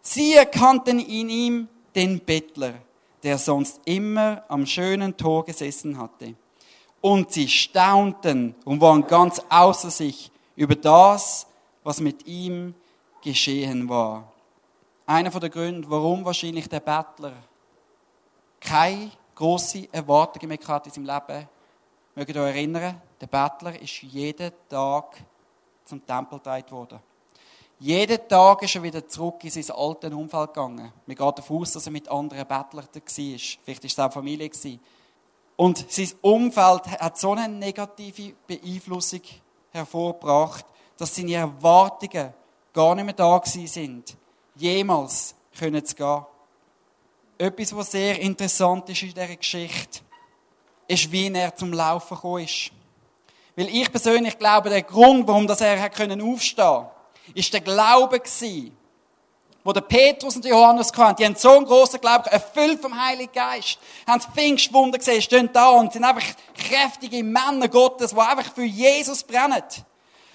Sie 0.01 0.33
erkannten 0.33 0.99
in 0.99 1.29
ihm 1.29 1.67
den 1.95 2.19
Bettler, 2.19 2.75
der 3.23 3.37
sonst 3.37 3.81
immer 3.85 4.43
am 4.47 4.65
schönen 4.65 5.15
Tor 5.17 5.45
gesessen 5.45 5.97
hatte. 5.97 6.35
Und 7.01 7.31
sie 7.31 7.47
staunten 7.47 8.55
und 8.65 8.81
waren 8.81 9.05
ganz 9.05 9.41
außer 9.49 9.89
sich 9.89 10.31
über 10.57 10.75
das, 10.75 11.47
was 11.83 12.01
mit 12.01 12.25
ihm 12.27 12.75
geschehen 13.21 13.87
war. 13.87 14.29
Einer 15.05 15.31
von 15.31 15.39
den 15.39 15.51
Gründen, 15.51 15.89
warum 15.89 16.25
wahrscheinlich 16.25 16.67
der 16.67 16.81
Bettler 16.81 17.31
keine 18.59 19.11
große 19.35 19.87
Erwartungen 19.93 20.49
mehr 20.49 20.67
hatte 20.67 20.89
in 20.89 20.95
seinem 20.95 21.05
Leben. 21.05 21.47
Mögt 22.15 22.35
ihr 22.35 22.41
euch 22.41 22.55
erinnern? 22.55 22.99
Der 23.21 23.27
Bettler 23.27 23.79
ist 23.79 24.01
jeden 24.01 24.51
Tag 24.67 25.23
zum 25.85 26.05
Tempel 26.05 26.39
gedreht 26.39 26.71
worden. 26.71 26.99
Jeden 27.79 28.27
Tag 28.27 28.63
ist 28.63 28.75
er 28.75 28.81
wieder 28.81 29.07
zurück 29.07 29.43
in 29.43 29.51
sein 29.51 29.75
altes 29.75 30.11
Umfeld 30.11 30.53
gegangen. 30.53 30.91
Wir 31.05 31.15
gehen 31.15 31.33
davon 31.35 31.61
aus, 31.61 31.73
dass 31.73 31.85
er 31.85 31.91
mit 31.91 32.09
anderen 32.09 32.47
Bettlern 32.47 32.83
war. 32.83 33.01
Vielleicht 33.63 33.83
war 33.83 33.85
es 33.85 33.99
auch 33.99 34.11
Familie. 34.11 34.49
Und 35.55 35.85
sein 35.91 36.11
Umfeld 36.21 36.87
hat 36.99 37.19
so 37.19 37.33
eine 37.33 37.47
negative 37.47 38.33
Beeinflussung 38.47 39.21
hervorgebracht, 39.77 40.65
dass 40.97 41.15
seine 41.15 41.35
Erwartungen 41.35 42.33
gar 42.73 42.95
nicht 42.95 43.05
mehr 43.05 43.13
da 43.13 43.41
sind, 43.43 44.15
jemals 44.55 45.35
können 45.57 45.83
zu 45.85 45.95
gehen. 45.95 46.25
Etwas, 47.37 47.75
was 47.75 47.91
sehr 47.91 48.19
interessant 48.19 48.89
ist 48.89 49.03
in 49.03 49.13
dieser 49.13 49.35
Geschichte, 49.35 49.99
ist, 50.87 51.11
wie 51.11 51.31
er 51.33 51.55
zum 51.55 51.73
Laufen 51.73 52.15
gekommen 52.15 52.43
ist. 52.43 52.71
Weil 53.55 53.69
ich 53.69 53.91
persönlich 53.91 54.37
glaube, 54.37 54.69
der 54.69 54.83
Grund, 54.83 55.27
warum 55.27 55.47
er 55.47 55.89
aufstehen 56.23 56.85
ist 57.33 57.53
der 57.53 57.61
Glaube 57.61 58.19
gewesen, 58.19 58.76
wo 59.67 59.73
der 59.73 59.81
Petrus 59.81 60.37
und 60.37 60.45
der 60.45 60.51
Johannes 60.51 60.93
hatten. 60.95 61.17
Die 61.17 61.25
haben 61.25 61.35
so 61.35 61.49
einen 61.49 61.65
grossen 61.65 61.99
Glauben, 61.99 62.23
erfüllt 62.29 62.81
vom 62.81 62.97
Heiligen 63.05 63.33
Geist, 63.33 63.77
haben 64.07 64.21
Pfingstwunder 64.21 64.97
gesehen, 64.97 65.21
stehen 65.21 65.49
da 65.51 65.71
und 65.71 65.91
sind 65.91 66.05
einfach 66.05 66.23
kräftige 66.57 67.21
Männer 67.21 67.67
Gottes, 67.67 68.11
die 68.11 68.17
einfach 68.17 68.53
für 68.53 68.63
Jesus 68.63 69.23
brennen. 69.23 69.61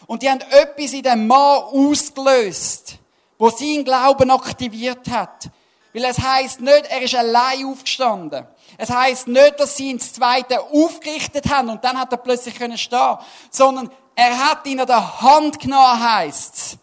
Und 0.06 0.20
die 0.20 0.28
haben 0.28 0.42
etwas 0.50 0.92
in 0.92 1.02
dem 1.02 1.26
Mann 1.26 1.62
ausgelöst, 1.62 2.98
wo 3.38 3.48
seinen 3.48 3.86
Glauben 3.86 4.30
aktiviert 4.30 5.08
hat. 5.08 5.48
Weil 5.94 6.04
es 6.04 6.18
heißt 6.18 6.60
nicht, 6.60 6.84
er 6.90 7.00
ist 7.00 7.14
allein 7.14 7.64
aufgestanden. 7.64 8.46
Es 8.76 8.90
heißt 8.90 9.28
nicht, 9.28 9.58
dass 9.58 9.78
sie 9.78 9.86
ihn 9.86 9.92
ins 9.92 10.12
Zweite 10.12 10.60
aufgerichtet 10.60 11.48
haben 11.48 11.70
und 11.70 11.82
dann 11.82 11.98
hat 11.98 12.12
er 12.12 12.18
plötzlich 12.18 12.54
können 12.54 12.76
stehen, 12.76 13.16
sondern 13.50 13.90
er 14.14 14.50
hat 14.50 14.66
ihn 14.66 14.78
an 14.78 14.86
der 14.86 15.22
Hand 15.22 15.58
genommen, 15.58 16.04
heisst's. 16.04 16.76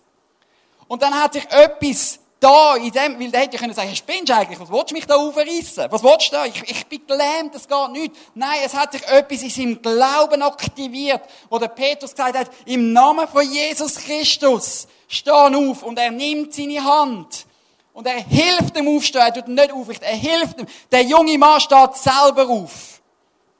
Und 0.87 1.03
dann 1.03 1.13
hat 1.13 1.33
sich 1.33 1.45
etwas 1.51 2.17
da 2.39 2.75
in 2.75 2.91
dem, 2.91 3.19
weil 3.19 3.31
der 3.31 3.41
hätte 3.41 3.55
ja 3.55 3.59
können 3.59 3.73
sagen, 3.73 3.95
spinnst 3.95 4.31
eigentlich? 4.31 4.59
Was 4.59 4.71
willst 4.71 4.91
du 4.91 4.95
mich 4.95 5.05
da 5.05 5.15
aufreißen? 5.15 5.87
Was 5.89 6.03
willst 6.03 6.27
du 6.27 6.35
da? 6.35 6.45
Ich, 6.45 6.61
ich 6.63 6.85
bin 6.87 7.05
gelähmt, 7.05 7.53
das 7.53 7.67
geht 7.67 7.91
nicht. 7.91 8.15
Nein, 8.33 8.59
es 8.65 8.73
hat 8.73 8.93
sich 8.93 9.05
etwas 9.07 9.41
in 9.41 9.49
seinem 9.49 9.81
Glauben 9.81 10.41
aktiviert, 10.41 11.21
wo 11.49 11.57
der 11.57 11.67
Petrus 11.67 12.11
gesagt 12.11 12.37
hat, 12.37 12.49
im 12.65 12.93
Namen 12.93 13.27
von 13.27 13.49
Jesus 13.49 13.95
Christus, 13.95 14.87
steh 15.07 15.31
auf 15.31 15.83
und 15.83 15.99
er 15.99 16.11
nimmt 16.11 16.53
seine 16.53 16.83
Hand 16.83 17.45
und 17.93 18.07
er 18.07 18.23
hilft 18.23 18.75
dem 18.75 18.87
aufstehen, 18.87 19.21
er 19.21 19.33
tut 19.33 19.47
nicht 19.47 19.71
aufrichten, 19.71 20.07
er 20.07 20.15
hilft 20.15 20.59
ihm. 20.59 20.67
Der 20.91 21.01
junge 21.01 21.37
Mann 21.37 21.59
steht 21.59 21.95
selber 21.95 22.47
auf. 22.47 23.01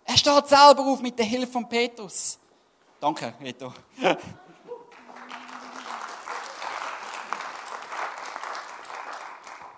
Er 0.06 0.18
steht 0.18 0.48
selber 0.48 0.86
auf 0.86 1.02
mit 1.02 1.20
der 1.20 1.26
Hilfe 1.26 1.52
von 1.52 1.68
Petrus. 1.68 2.40
Danke, 3.00 3.34
Reto. 3.42 3.74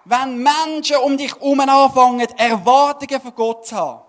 Wenn 0.05 0.37
Menschen 0.41 0.97
um 0.97 1.17
dich 1.17 1.33
herum 1.35 1.59
anfangen, 1.59 2.27
Erwartungen 2.37 3.21
von 3.21 3.35
Gott 3.35 3.67
zu 3.67 3.75
haben, 3.75 4.01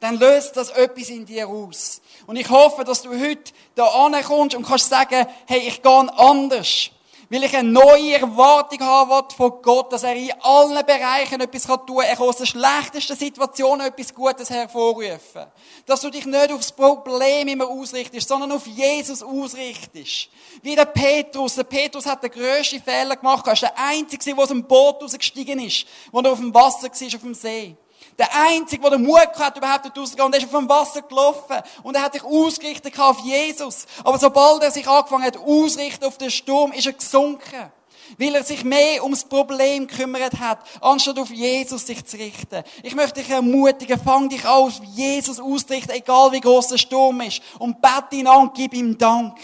dann 0.00 0.18
löst 0.18 0.56
das 0.56 0.70
etwas 0.70 1.10
in 1.10 1.26
dir 1.26 1.46
aus. 1.46 2.00
Und 2.26 2.36
ich 2.36 2.48
hoffe, 2.48 2.84
dass 2.84 3.02
du 3.02 3.10
heute 3.10 3.52
da 3.74 3.86
ankommst 3.86 4.56
und 4.56 4.66
kannst 4.66 4.88
sagen, 4.88 5.26
hey, 5.46 5.60
ich 5.60 5.82
gehe 5.82 6.18
anders. 6.18 6.90
Weil 7.32 7.44
ich 7.44 7.56
eine 7.56 7.70
neue 7.70 8.14
Erwartung 8.14 8.80
habe 8.80 9.32
von 9.32 9.62
Gott, 9.62 9.92
dass 9.92 10.02
er 10.02 10.16
in 10.16 10.32
allen 10.40 10.84
Bereichen 10.84 11.40
etwas 11.40 11.62
tun 11.62 11.78
kann. 11.86 12.04
Er 12.04 12.16
kann 12.16 12.26
aus 12.26 12.38
der 12.38 12.46
schlechtesten 12.46 13.16
Situation 13.16 13.80
etwas 13.80 14.12
Gutes 14.12 14.50
hervorrufen. 14.50 15.46
Dass 15.86 16.00
du 16.00 16.10
dich 16.10 16.26
nicht 16.26 16.52
aufs 16.52 16.72
Problem 16.72 17.46
immer 17.46 17.68
ausrichtest, 17.68 18.28
sondern 18.28 18.50
auf 18.50 18.66
Jesus 18.66 19.22
ausrichtest. 19.22 20.28
Wie 20.62 20.74
der 20.74 20.86
Petrus. 20.86 21.54
Der 21.54 21.62
Petrus 21.62 22.04
hat 22.04 22.24
den 22.24 22.32
grössten 22.32 22.82
Fehler 22.82 23.14
gemacht. 23.14 23.46
Er 23.46 23.52
ist 23.52 23.62
der 23.62 23.78
Einzige, 23.78 24.24
der 24.24 24.36
aus 24.36 24.48
dem 24.48 24.64
Boot 24.64 25.00
rausgestiegen 25.00 25.60
ist, 25.60 25.86
wo 26.10 26.18
er 26.18 26.32
auf 26.32 26.40
dem 26.40 26.52
Wasser 26.52 26.88
war, 26.88 27.14
auf 27.14 27.22
dem 27.22 27.34
See. 27.34 27.76
Der 28.20 28.28
Einzige, 28.38 28.82
der 28.82 28.98
den 28.98 29.06
Mut 29.06 29.30
hat, 29.38 29.56
überhaupt 29.56 29.86
dort 29.86 29.96
rauszugehen, 29.96 30.26
und 30.26 30.34
er 30.34 30.42
ist 30.42 30.52
dem 30.52 30.68
Wasser 30.68 31.00
gelaufen. 31.00 31.56
Und 31.82 31.94
er 31.94 32.02
hat 32.02 32.12
sich 32.12 32.22
ausgerichtet 32.22 33.00
auf 33.00 33.18
Jesus. 33.20 33.86
Aber 34.04 34.18
sobald 34.18 34.62
er 34.62 34.70
sich 34.70 34.86
angefangen 34.86 35.24
hat, 35.24 35.38
ausrichten 35.38 36.04
auf 36.04 36.18
den 36.18 36.30
Sturm, 36.30 36.70
ist 36.72 36.84
er 36.84 36.92
gesunken. 36.92 37.72
Weil 38.18 38.34
er 38.34 38.44
sich 38.44 38.62
mehr 38.62 39.02
ums 39.04 39.24
Problem 39.24 39.86
gekümmert 39.86 40.38
hat, 40.38 40.58
anstatt 40.82 41.18
auf 41.18 41.30
Jesus 41.30 41.86
sich 41.86 42.04
zu 42.04 42.18
richten. 42.18 42.62
Ich 42.82 42.94
möchte 42.94 43.22
dich 43.22 43.30
ermutigen, 43.30 43.98
fang 43.98 44.28
dich 44.28 44.44
auf 44.44 44.82
Jesus 44.92 45.40
auszurichten, 45.40 45.94
egal 45.94 46.30
wie 46.32 46.40
groß 46.40 46.68
der 46.68 46.76
Sturm 46.76 47.22
ist. 47.22 47.40
Und 47.58 47.80
bete 47.80 48.16
ihn 48.16 48.26
an, 48.26 48.50
gib 48.52 48.74
ihm 48.74 48.98
Dank. 48.98 49.38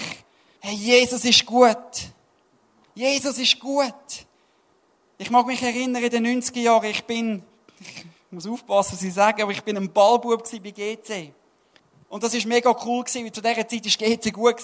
Hey, 0.61 0.75
Jesus 0.75 1.25
ist 1.25 1.47
gut. 1.47 1.77
Jesus 2.95 3.39
ist 3.39 3.59
gut. 3.59 3.95
Ich 5.17 5.31
mag 5.31 5.47
mich 5.47 5.63
erinnern, 5.63 6.03
in 6.03 6.11
den 6.11 6.43
90er 6.43 6.61
Jahren, 6.61 6.91
ich 6.91 7.05
bin, 7.05 7.43
muss 8.37 8.47
aufpassen, 8.47 8.93
was 8.93 9.03
ich 9.03 9.15
sage, 9.15 9.43
aber 9.43 9.53
ich 9.53 9.63
bin 9.63 9.77
ein 9.77 9.91
Ballbub 9.91 10.45
bei 10.63 10.71
GC. 10.71 11.33
Und 12.09 12.23
das 12.23 12.35
war 12.35 12.47
mega 12.47 12.71
cool, 12.85 13.05
weil 13.05 13.33
zu 13.33 13.41
dieser 13.41 13.69
Zeit 13.69 13.85
war 13.85 14.09
GC 14.09 14.33
gut. 14.33 14.55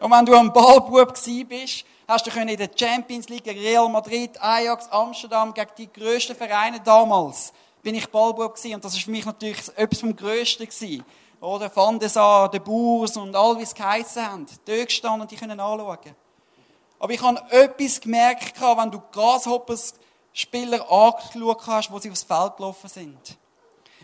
Und 0.00 0.10
wenn 0.12 0.26
du 0.26 0.34
ein 0.34 0.52
Ballbub 0.52 1.14
bist, 1.48 1.84
hast 2.06 2.26
du 2.26 2.40
in 2.40 2.56
der 2.56 2.70
Champions 2.78 3.28
League 3.28 3.46
Real 3.46 3.88
Madrid, 3.88 4.40
Ajax, 4.40 4.88
Amsterdam, 4.90 5.52
gegen 5.52 5.70
die 5.76 5.92
grössten 5.92 6.36
Vereine 6.36 6.80
damals, 6.80 7.52
bin 7.82 7.94
ich 7.94 8.06
Ballbub 8.08 8.54
gewesen. 8.54 8.74
Und 8.74 8.84
das 8.84 8.94
war 8.94 9.00
für 9.00 9.10
mich 9.10 9.24
natürlich 9.24 9.58
etwas 9.74 10.00
vom 10.00 10.14
Größten 10.14 10.66
gewesen. 10.66 11.04
Oder 11.40 11.74
Van 11.74 11.98
de 11.98 12.08
Sar, 12.08 12.50
de 12.50 12.60
Boers 12.60 13.16
und 13.16 13.34
all, 13.34 13.58
wie 13.58 13.62
es 13.62 13.74
geheissen 13.74 14.24
haben. 14.24 14.46
Dort 14.64 14.86
gestanden 14.86 15.22
und 15.22 15.30
die 15.30 15.36
können 15.36 15.58
anschauen. 15.58 16.14
Aber 16.98 17.12
ich 17.12 17.22
habe 17.22 17.40
etwas 17.50 18.00
gemerkt, 18.00 18.60
wenn 18.60 18.90
du 18.90 19.00
Grasshoppers 19.12 19.94
Spieler 20.38 20.88
angeschaut 20.88 21.66
hast, 21.66 21.90
wo 21.90 21.98
sie 21.98 22.10
aufs 22.10 22.22
Feld 22.22 22.56
gelaufen 22.56 22.88
sind. 22.88 23.36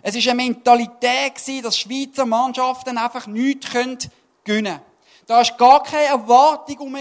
Es 0.02 0.14
war 0.16 0.32
eine 0.32 0.42
Mentalität, 0.42 1.64
dass 1.64 1.78
Schweizer 1.78 2.26
Mannschaften 2.26 2.98
einfach 2.98 3.28
nichts 3.28 3.70
gewinnen 3.70 3.98
können. 4.44 4.80
Da 5.26 5.36
war 5.36 5.56
gar 5.56 5.82
keine 5.84 6.08
Erwartung 6.08 6.78
um 6.80 6.96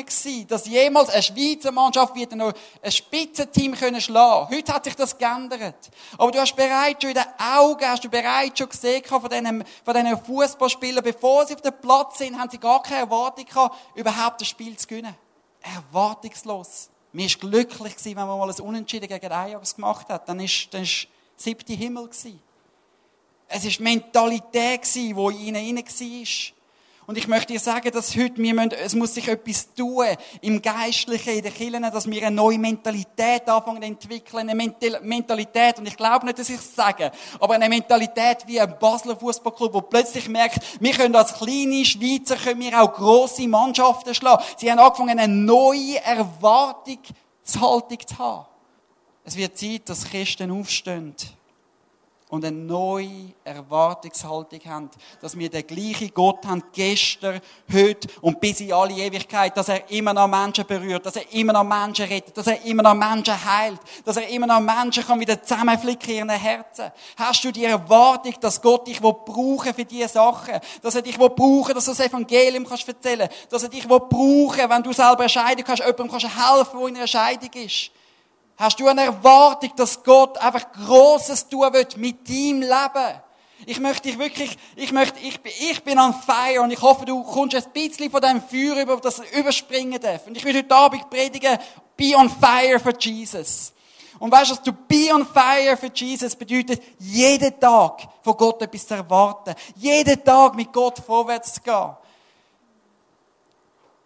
dass 0.47 0.67
jemals 0.67 1.09
eine 1.09 1.23
Schweizer 1.23 1.71
Mannschaft 1.71 2.13
wieder 2.15 2.35
noch 2.35 2.53
ein 2.81 2.91
Spitzenteam 2.91 3.73
können 3.73 3.99
schlagen 3.99 4.55
Heute 4.55 4.71
hat 4.71 4.85
sich 4.85 4.95
das 4.95 5.17
geändert. 5.17 5.89
Aber 6.17 6.31
du 6.31 6.39
hast 6.39 6.55
bereits 6.55 7.01
schon 7.01 7.09
in 7.09 7.17
den 7.17 7.25
Augen, 7.37 7.85
hast 7.85 8.03
du 8.03 8.09
bereits 8.09 8.59
schon 8.59 8.69
gesehen 8.69 9.03
von 9.03 9.27
diesen, 9.27 9.65
von 9.83 9.93
diesen 9.93 10.25
Fußballspielern, 10.25 11.03
bevor 11.03 11.45
sie 11.47 11.55
auf 11.55 11.61
dem 11.61 11.73
Platz 11.81 12.19
sind, 12.19 12.39
haben 12.39 12.51
sie 12.51 12.59
gar 12.59 12.81
keine 12.83 13.01
Erwartung 13.01 13.45
gehabt, 13.45 13.75
überhaupt 13.95 14.39
das 14.39 14.47
Spiel 14.47 14.77
zu 14.77 14.87
gewinnen. 14.87 15.15
Erwartungslos. 15.59 16.91
Mir 17.13 17.29
war 17.29 17.39
glücklich, 17.39 17.93
wenn 18.03 18.15
man 18.15 18.39
mal 18.39 18.49
ein 18.49 18.59
Unentschieden 18.59 19.07
gegen 19.07 19.31
Ajax 19.31 19.75
gemacht 19.75 20.09
hat. 20.09 20.27
Dann 20.27 20.39
war 20.39 20.45
es 20.45 21.07
siebte 21.37 21.73
Himmel. 21.73 22.09
Es 23.47 23.63
war 23.63 23.83
Mentalität, 23.83 24.81
die 24.95 25.11
in 25.11 25.55
ihnen 25.55 25.85
war. 25.85 26.53
Und 27.13 27.19
ich 27.19 27.27
möchte 27.27 27.53
dir 27.53 27.59
sagen, 27.59 27.91
dass 27.91 28.15
heute 28.15 28.37
wir 28.37 28.55
müssen, 28.55 28.71
es 28.71 28.95
muss 28.95 29.13
sich 29.13 29.27
etwas 29.27 29.71
tun 29.75 30.03
im 30.41 30.59
Geistlichen, 30.59 31.35
in 31.35 31.43
den 31.43 31.53
Kirchen, 31.53 31.83
dass 31.83 32.09
wir 32.09 32.25
eine 32.25 32.35
neue 32.35 32.57
Mentalität 32.57 33.47
anfangen 33.47 33.83
zu 33.83 33.87
entwickeln. 33.87 34.49
Eine 34.49 34.55
Mentalität, 34.55 35.77
und 35.77 35.87
ich 35.87 35.95
glaube 35.95 36.25
nicht, 36.25 36.39
dass 36.39 36.49
ich 36.49 36.55
es 36.55 36.75
sage, 36.75 37.11
aber 37.39 37.53
eine 37.53 37.69
Mentalität 37.69 38.47
wie 38.47 38.59
ein 38.59 38.79
Basler 38.79 39.15
Fußballclub, 39.15 39.75
wo 39.75 39.81
plötzlich 39.81 40.27
merkt, 40.27 40.57
wir 40.79 40.91
können 40.91 41.15
als 41.15 41.35
kleine 41.35 41.85
Schweizer 41.85 42.35
können 42.35 42.61
wir 42.61 42.81
auch 42.81 42.91
grosse 42.91 43.47
Mannschaften 43.47 44.15
schlagen. 44.15 44.43
Sie 44.57 44.71
haben 44.71 44.79
angefangen, 44.79 45.19
eine 45.19 45.31
neue 45.31 46.03
Erwartungshaltung 46.03 48.07
zu 48.07 48.17
haben. 48.17 48.47
Es 49.23 49.37
wird 49.37 49.55
Zeit, 49.55 49.87
dass 49.87 50.05
Christen 50.05 50.49
aufstehen 50.49 51.13
und 52.33 52.43
eine 52.43 52.57
neue 52.57 53.31
Erwartungshaltung 53.43 54.59
haben, 54.65 54.89
dass 55.21 55.37
wir 55.37 55.51
den 55.51 55.67
gleichen 55.67 56.11
Gott 56.15 56.43
haben, 56.47 56.63
gestern, 56.73 57.39
heute 57.71 58.07
und 58.21 58.39
bis 58.39 58.59
in 58.59 58.73
alle 58.73 58.95
Ewigkeit, 58.95 59.55
dass 59.55 59.69
er 59.69 59.87
immer 59.91 60.15
noch 60.15 60.27
Menschen 60.27 60.65
berührt, 60.65 61.05
dass 61.05 61.17
er 61.17 61.31
immer 61.31 61.53
noch 61.53 61.63
Menschen 61.63 62.07
rettet, 62.07 62.35
dass 62.35 62.47
er 62.47 62.59
immer 62.65 62.81
noch 62.81 62.95
Menschen 62.95 63.35
heilt, 63.45 63.79
dass 64.03 64.17
er 64.17 64.27
immer 64.29 64.47
noch 64.47 64.59
Menschen 64.59 65.05
kann 65.05 65.19
wieder 65.19 65.43
zusammenflicken 65.43 66.09
in 66.09 66.15
ihren 66.15 66.29
Herzen. 66.31 66.91
Hast 67.17 67.43
du 67.43 67.51
die 67.51 67.65
Erwartung, 67.65 68.33
dass 68.41 68.59
Gott 68.59 68.87
dich 68.87 68.99
brauchen 68.99 69.71
für 69.71 69.85
diese 69.85 70.07
Sachen, 70.07 70.55
dass 70.81 70.95
er 70.95 71.03
dich 71.03 71.19
brauchen, 71.19 71.75
dass 71.75 71.85
du 71.85 71.91
das 71.91 71.99
Evangelium 71.99 72.65
kannst 72.65 72.87
erzählen, 72.87 73.29
dass 73.47 73.61
er 73.61 73.69
dich 73.69 73.87
brauchen, 73.87 74.69
wenn 74.69 74.81
du 74.81 74.91
selber 74.91 75.19
eine 75.19 75.29
Scheidung 75.29 75.65
hast, 75.67 75.81
jemandem 75.81 76.09
kannst 76.09 76.25
helfen, 76.25 76.79
der 76.79 76.87
in 76.87 76.97
einer 76.97 77.05
Scheidung 77.05 77.53
ist. 77.63 77.91
Hast 78.57 78.79
du 78.79 78.87
eine 78.87 79.05
Erwartung, 79.05 79.71
dass 79.75 80.03
Gott 80.03 80.37
einfach 80.37 80.71
Großes 80.71 81.49
tun 81.49 81.73
wird 81.73 81.97
mit 81.97 82.27
deinem 82.27 82.61
Leben? 82.61 83.21
Ich 83.65 83.79
möchte 83.79 84.09
dich 84.09 84.19
wirklich, 84.19 84.57
ich 84.75 84.91
möchte, 84.91 85.19
ich, 85.19 85.39
ich 85.43 85.83
bin 85.83 85.97
on 85.97 86.13
fire 86.13 86.61
und 86.61 86.71
ich 86.71 86.81
hoffe, 86.81 87.05
du 87.05 87.23
kommst 87.23 87.55
ein 87.55 87.71
bisschen 87.71 88.11
von 88.11 88.21
deinem 88.21 88.41
Feuer 88.41 88.81
über 88.81 88.97
das 88.97 89.21
überspringen 89.31 89.99
darf. 90.01 90.27
Und 90.27 90.35
ich 90.35 90.43
will 90.43 90.55
heute 90.55 90.75
Abend 90.75 91.09
predigen, 91.09 91.57
be 91.95 92.13
on 92.15 92.29
fire 92.29 92.79
for 92.79 92.93
Jesus. 92.99 93.73
Und 94.19 94.31
weißt 94.31 94.51
du, 94.51 94.71
du 94.71 94.73
be 94.73 95.13
on 95.13 95.25
fire 95.25 95.77
for 95.77 95.89
Jesus 95.93 96.35
bedeutet, 96.35 96.81
jeden 96.99 97.59
Tag 97.59 98.07
von 98.21 98.37
Gott 98.37 98.61
etwas 98.61 98.85
zu 98.85 98.95
erwarten. 98.95 99.55
Jeden 99.75 100.23
Tag 100.23 100.55
mit 100.55 100.71
Gott 100.71 100.99
vorwärts 100.99 101.53
zu 101.53 101.61
gehen. 101.61 101.95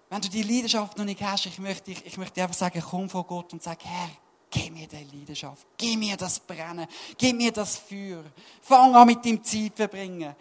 Wenn 0.09 0.21
du 0.21 0.29
die 0.29 0.43
Leidenschaft 0.43 0.97
noch 0.97 1.05
nicht 1.05 1.21
hast, 1.21 1.47
ich 1.47 1.59
möchte, 1.59 1.91
ich, 1.91 2.05
ich 2.05 2.17
möchte 2.17 2.35
dir 2.35 2.43
einfach 2.43 2.55
sagen, 2.55 2.81
komm 2.89 3.09
vor 3.09 3.25
Gott 3.25 3.51
und 3.53 3.61
sag, 3.61 3.83
Herr, 3.83 4.09
Gib 4.57 4.73
mir 4.73 4.87
die 4.87 5.17
Leidenschaft. 5.17 5.67
Gib 5.77 5.99
mir 5.99 6.17
das 6.17 6.39
Brennen. 6.39 6.87
Gib 7.17 7.35
mir 7.37 7.51
das 7.51 7.77
Feuer. 7.77 8.23
Fang 8.61 8.95
an 8.95 9.07
mit 9.07 9.23
dem 9.23 9.43
Zeit 9.43 9.73
verbringen. 9.75 10.35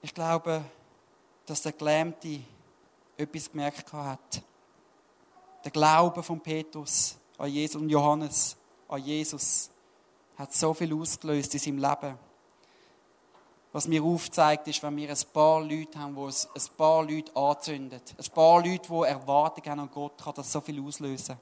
Ich 0.00 0.14
glaube, 0.14 0.64
dass 1.44 1.62
der 1.62 1.72
Gelähmte 1.72 2.40
etwas 3.16 3.50
gemerkt 3.50 3.92
hat. 3.92 4.42
Der 5.62 5.70
Glaube 5.70 6.22
von 6.22 6.40
Petrus 6.40 7.16
an 7.36 7.50
Jesus 7.50 7.80
und 7.80 7.90
Johannes 7.90 8.56
an 8.88 9.04
Jesus 9.04 9.70
hat 10.38 10.54
so 10.54 10.72
viel 10.72 10.94
ausgelöst 10.94 11.52
in 11.52 11.60
seinem 11.60 11.78
Leben. 11.78 12.18
Was 13.72 13.86
mir 13.86 14.02
aufzeigt, 14.02 14.66
ist, 14.68 14.82
wenn 14.82 14.96
wir 14.96 15.10
ein 15.10 15.18
paar 15.32 15.60
Leute 15.60 15.98
haben, 15.98 16.16
die 16.16 16.22
ein 16.22 16.76
paar 16.76 17.04
Leute 17.04 17.36
anzünden, 17.36 18.00
ein 18.18 18.32
paar 18.32 18.64
Leute, 18.64 18.88
die 18.88 19.08
Erwartungen 19.08 19.80
an 19.80 19.90
Gott, 19.92 20.16
kann 20.22 20.34
das 20.34 20.50
so 20.50 20.60
viel 20.60 20.82
auslösen. 20.82 21.36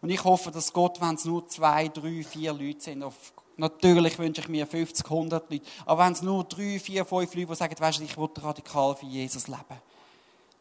Und 0.00 0.10
ich 0.10 0.22
hoffe, 0.22 0.50
dass 0.50 0.72
Gott, 0.72 1.00
wenn 1.00 1.14
es 1.14 1.24
nur 1.24 1.46
zwei, 1.48 1.88
drei, 1.88 2.22
vier 2.22 2.52
Leute 2.52 2.80
sind, 2.80 3.02
auf, 3.02 3.32
natürlich 3.56 4.18
wünsche 4.18 4.42
ich 4.42 4.48
mir 4.48 4.66
50, 4.66 5.04
100 5.04 5.50
Leute, 5.50 5.66
aber 5.84 6.04
wenn 6.04 6.12
es 6.12 6.22
nur 6.22 6.44
drei, 6.44 6.78
vier, 6.78 7.04
fünf 7.04 7.34
Leute, 7.34 7.46
die 7.46 7.54
sagen, 7.54 7.74
weißt 7.78 7.98
du, 8.00 8.04
ich 8.04 8.16
will 8.16 8.28
radikal 8.36 8.94
für 8.94 9.06
Jesus 9.06 9.48
leben. 9.48 9.80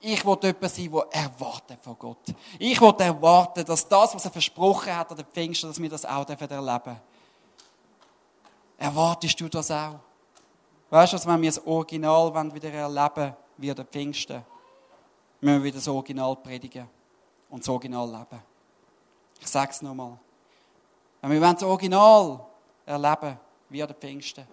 Ich 0.01 0.25
will 0.25 0.37
jemand 0.41 0.69
sein, 0.69 0.91
der 0.91 1.23
erwartet 1.23 1.79
von 1.81 1.97
Gott. 1.97 2.33
Ich 2.59 2.79
will 2.79 2.93
erwarten, 2.99 3.65
dass 3.65 3.87
das, 3.87 4.13
was 4.13 4.25
er 4.25 4.31
versprochen 4.31 4.95
hat 4.95 5.09
an 5.11 5.17
den 5.17 5.25
Pfingsten, 5.25 5.69
dass 5.69 5.81
wir 5.81 5.89
das 5.89 6.05
auch 6.05 6.27
erleben 6.29 6.47
dürfen. 6.47 7.01
Erwartest 8.77 9.39
du 9.39 9.49
das 9.49 9.71
auch? 9.71 9.95
Weißt 10.89 11.13
du, 11.13 11.25
wenn 11.25 11.41
wir 11.41 11.49
das 11.49 11.65
Original 11.65 12.53
wieder 12.53 12.71
erleben 12.71 13.33
wie 13.57 13.73
der 13.73 13.85
Pfingsten, 13.85 14.43
müssen 15.41 15.57
wir 15.57 15.63
wieder 15.63 15.77
das 15.77 15.87
Original 15.87 16.35
predigen 16.35 16.87
und 17.49 17.61
das 17.61 17.69
Original 17.69 18.07
leben. 18.07 18.54
Ich 19.39 19.47
sage 19.47 19.71
es 19.71 19.81
nochmal. 19.81 20.17
Wenn 21.21 21.31
wir 21.31 21.39
das 21.39 21.63
Original 21.63 22.45
erleben, 22.85 23.39
wie 23.69 23.81
an 23.81 23.87
den 23.87 23.97
Pfingsten, 23.97 24.45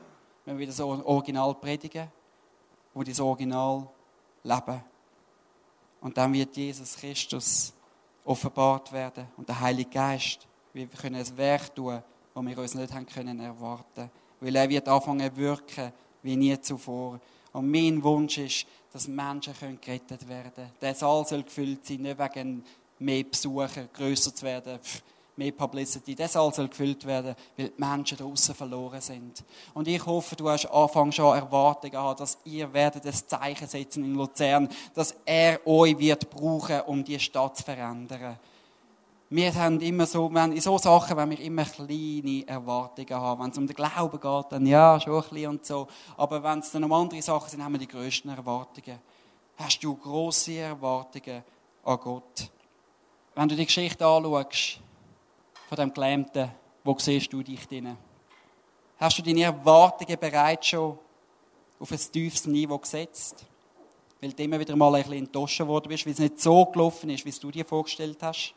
wenn 0.45 0.59
wir 0.59 0.67
das 0.67 0.81
Original 0.81 1.55
predigen 1.55 2.09
und 2.95 3.09
das 3.09 3.21
Original 3.21 3.89
leben. 4.43 4.83
Und 6.01 6.17
dann 6.17 6.33
wird 6.33 6.57
Jesus 6.57 6.97
Christus 6.97 7.73
offenbart 8.25 8.93
werden 8.93 9.29
und 9.37 9.49
der 9.49 9.61
Heilige 9.61 9.91
Geist. 9.91 10.47
Wir 10.73 10.87
können 10.87 11.17
ein 11.17 11.37
Werk 11.37 11.75
tun, 11.75 12.03
das 12.35 12.45
wir 12.45 12.59
uns 12.59 12.75
nicht 12.75 12.93
haben 12.93 13.07
können 13.07 13.39
erwarten. 13.41 14.11
Weil 14.41 14.57
er 14.57 14.69
wird 14.69 14.89
anfangen 14.89 15.31
zu 15.31 15.37
wirken 15.37 15.93
wie 16.23 16.37
nie 16.37 16.61
zuvor. 16.61 17.21
Und 17.53 17.71
mein 17.71 18.03
Wunsch 18.03 18.39
ist, 18.39 18.67
dass 18.93 19.09
Menschen 19.09 19.81
gerettet 19.81 20.27
werden 20.29 20.53
können. 20.55 20.73
Der 20.81 20.95
Saal 20.95 21.27
soll 21.27 21.43
gefüllt 21.43 21.85
sein, 21.85 22.03
nicht 22.03 22.19
wegen 22.19 22.65
mehr 23.03 23.25
Besucher, 23.25 23.89
grösser 23.93 24.35
zu 24.35 24.45
werden, 24.45 24.79
mehr 25.37 25.53
Publicity. 25.53 26.15
Das 26.15 26.35
soll 26.35 26.51
gefüllt 26.69 27.07
werden, 27.07 27.35
weil 27.57 27.69
die 27.69 27.81
Menschen 27.81 28.19
draußen 28.19 28.55
verloren 28.55 29.01
sind. 29.01 29.43
Und 29.75 29.89
ich 29.89 30.05
hoffe, 30.05 30.37
du 30.37 30.49
hast 30.49 30.67
Anfang 30.67 31.11
schon 31.13 31.37
Erwartungen 31.37 31.97
haben, 31.97 32.19
dass 32.19 32.39
ihr 32.45 32.73
werdet 32.73 33.05
das 33.05 33.27
Zeichen 33.27 33.67
setzen 33.67 34.05
in 34.05 34.15
Luzern, 34.15 34.69
dass 34.95 35.15
er 35.25 35.67
euch 35.67 35.99
wird 35.99 36.29
brauchen, 36.31 36.81
um 36.83 37.03
die 37.03 37.19
Stadt 37.19 37.57
zu 37.57 37.65
verändern. 37.65 38.39
wir 39.31 39.55
haben 39.55 39.81
immer 39.81 40.05
so, 40.05 40.33
wenn, 40.33 40.53
in 40.53 40.61
so 40.61 40.77
Sachen, 40.77 41.17
wenn 41.17 41.31
wir 41.31 41.41
immer 41.41 41.65
kleine 41.65 42.47
Erwartungen 42.47 43.15
haben. 43.15 43.43
Wenn 43.43 43.51
es 43.51 43.59
um 43.59 43.67
den 43.67 43.77
Glauben 43.77 44.21
geht, 44.21 44.53
dann 44.53 44.67
ja, 44.67 45.01
schon 45.01 45.15
ein 45.15 45.23
bisschen 45.23 45.51
und 45.51 45.65
so. 45.65 45.89
Aber 46.19 46.43
wenn 46.43 46.59
es 46.59 46.71
dann 46.71 46.85
um 46.85 46.93
andere 46.93 47.23
Sachen 47.23 47.49
sind, 47.49 47.65
haben 47.65 47.73
wir 47.73 47.79
die 47.79 47.89
grössten 47.89 48.29
Erwartungen. 48.29 48.99
Hast 49.57 49.83
du 49.83 49.95
grosse 49.97 50.59
Erwartungen 50.59 51.43
an 51.85 51.99
Gott? 51.99 52.51
Wenn 53.35 53.49
du 53.49 53.57
die 53.57 53.65
Geschichte 53.65 54.05
anschaust, 54.05 54.81
von 55.69 55.77
dem 55.77 55.95
Gelähmten, 55.95 56.51
wo 56.85 56.95
siehst 56.99 57.33
du 57.33 57.43
dich 57.43 57.67
drin? 57.67 57.97
Hast 58.99 59.19
du 59.19 59.23
deine 59.23 59.45
Erwartungen 59.45 60.19
bereits 60.21 60.67
schon 60.67 60.99
auf 61.81 61.91
ein 61.91 61.99
tiefes 61.99 62.47
Niveau 62.47 62.77
gesetzt? 62.77 63.47
Weil 64.21 64.33
du 64.35 64.43
immer 64.43 64.61
wieder 64.61 64.77
mal 64.77 64.95
ein 64.95 65.03
bisschen 65.03 65.19
enttäuscht 65.19 65.61
worden 65.61 65.89
bist, 65.89 66.05
weil 66.05 66.13
es 66.13 66.19
nicht 66.19 66.41
so 66.41 66.67
gelaufen 66.67 67.09
ist, 67.09 67.25
wie 67.25 67.31
du 67.31 67.51
dir 67.51 67.65
vorgestellt 67.65 68.23
hast? 68.23 68.55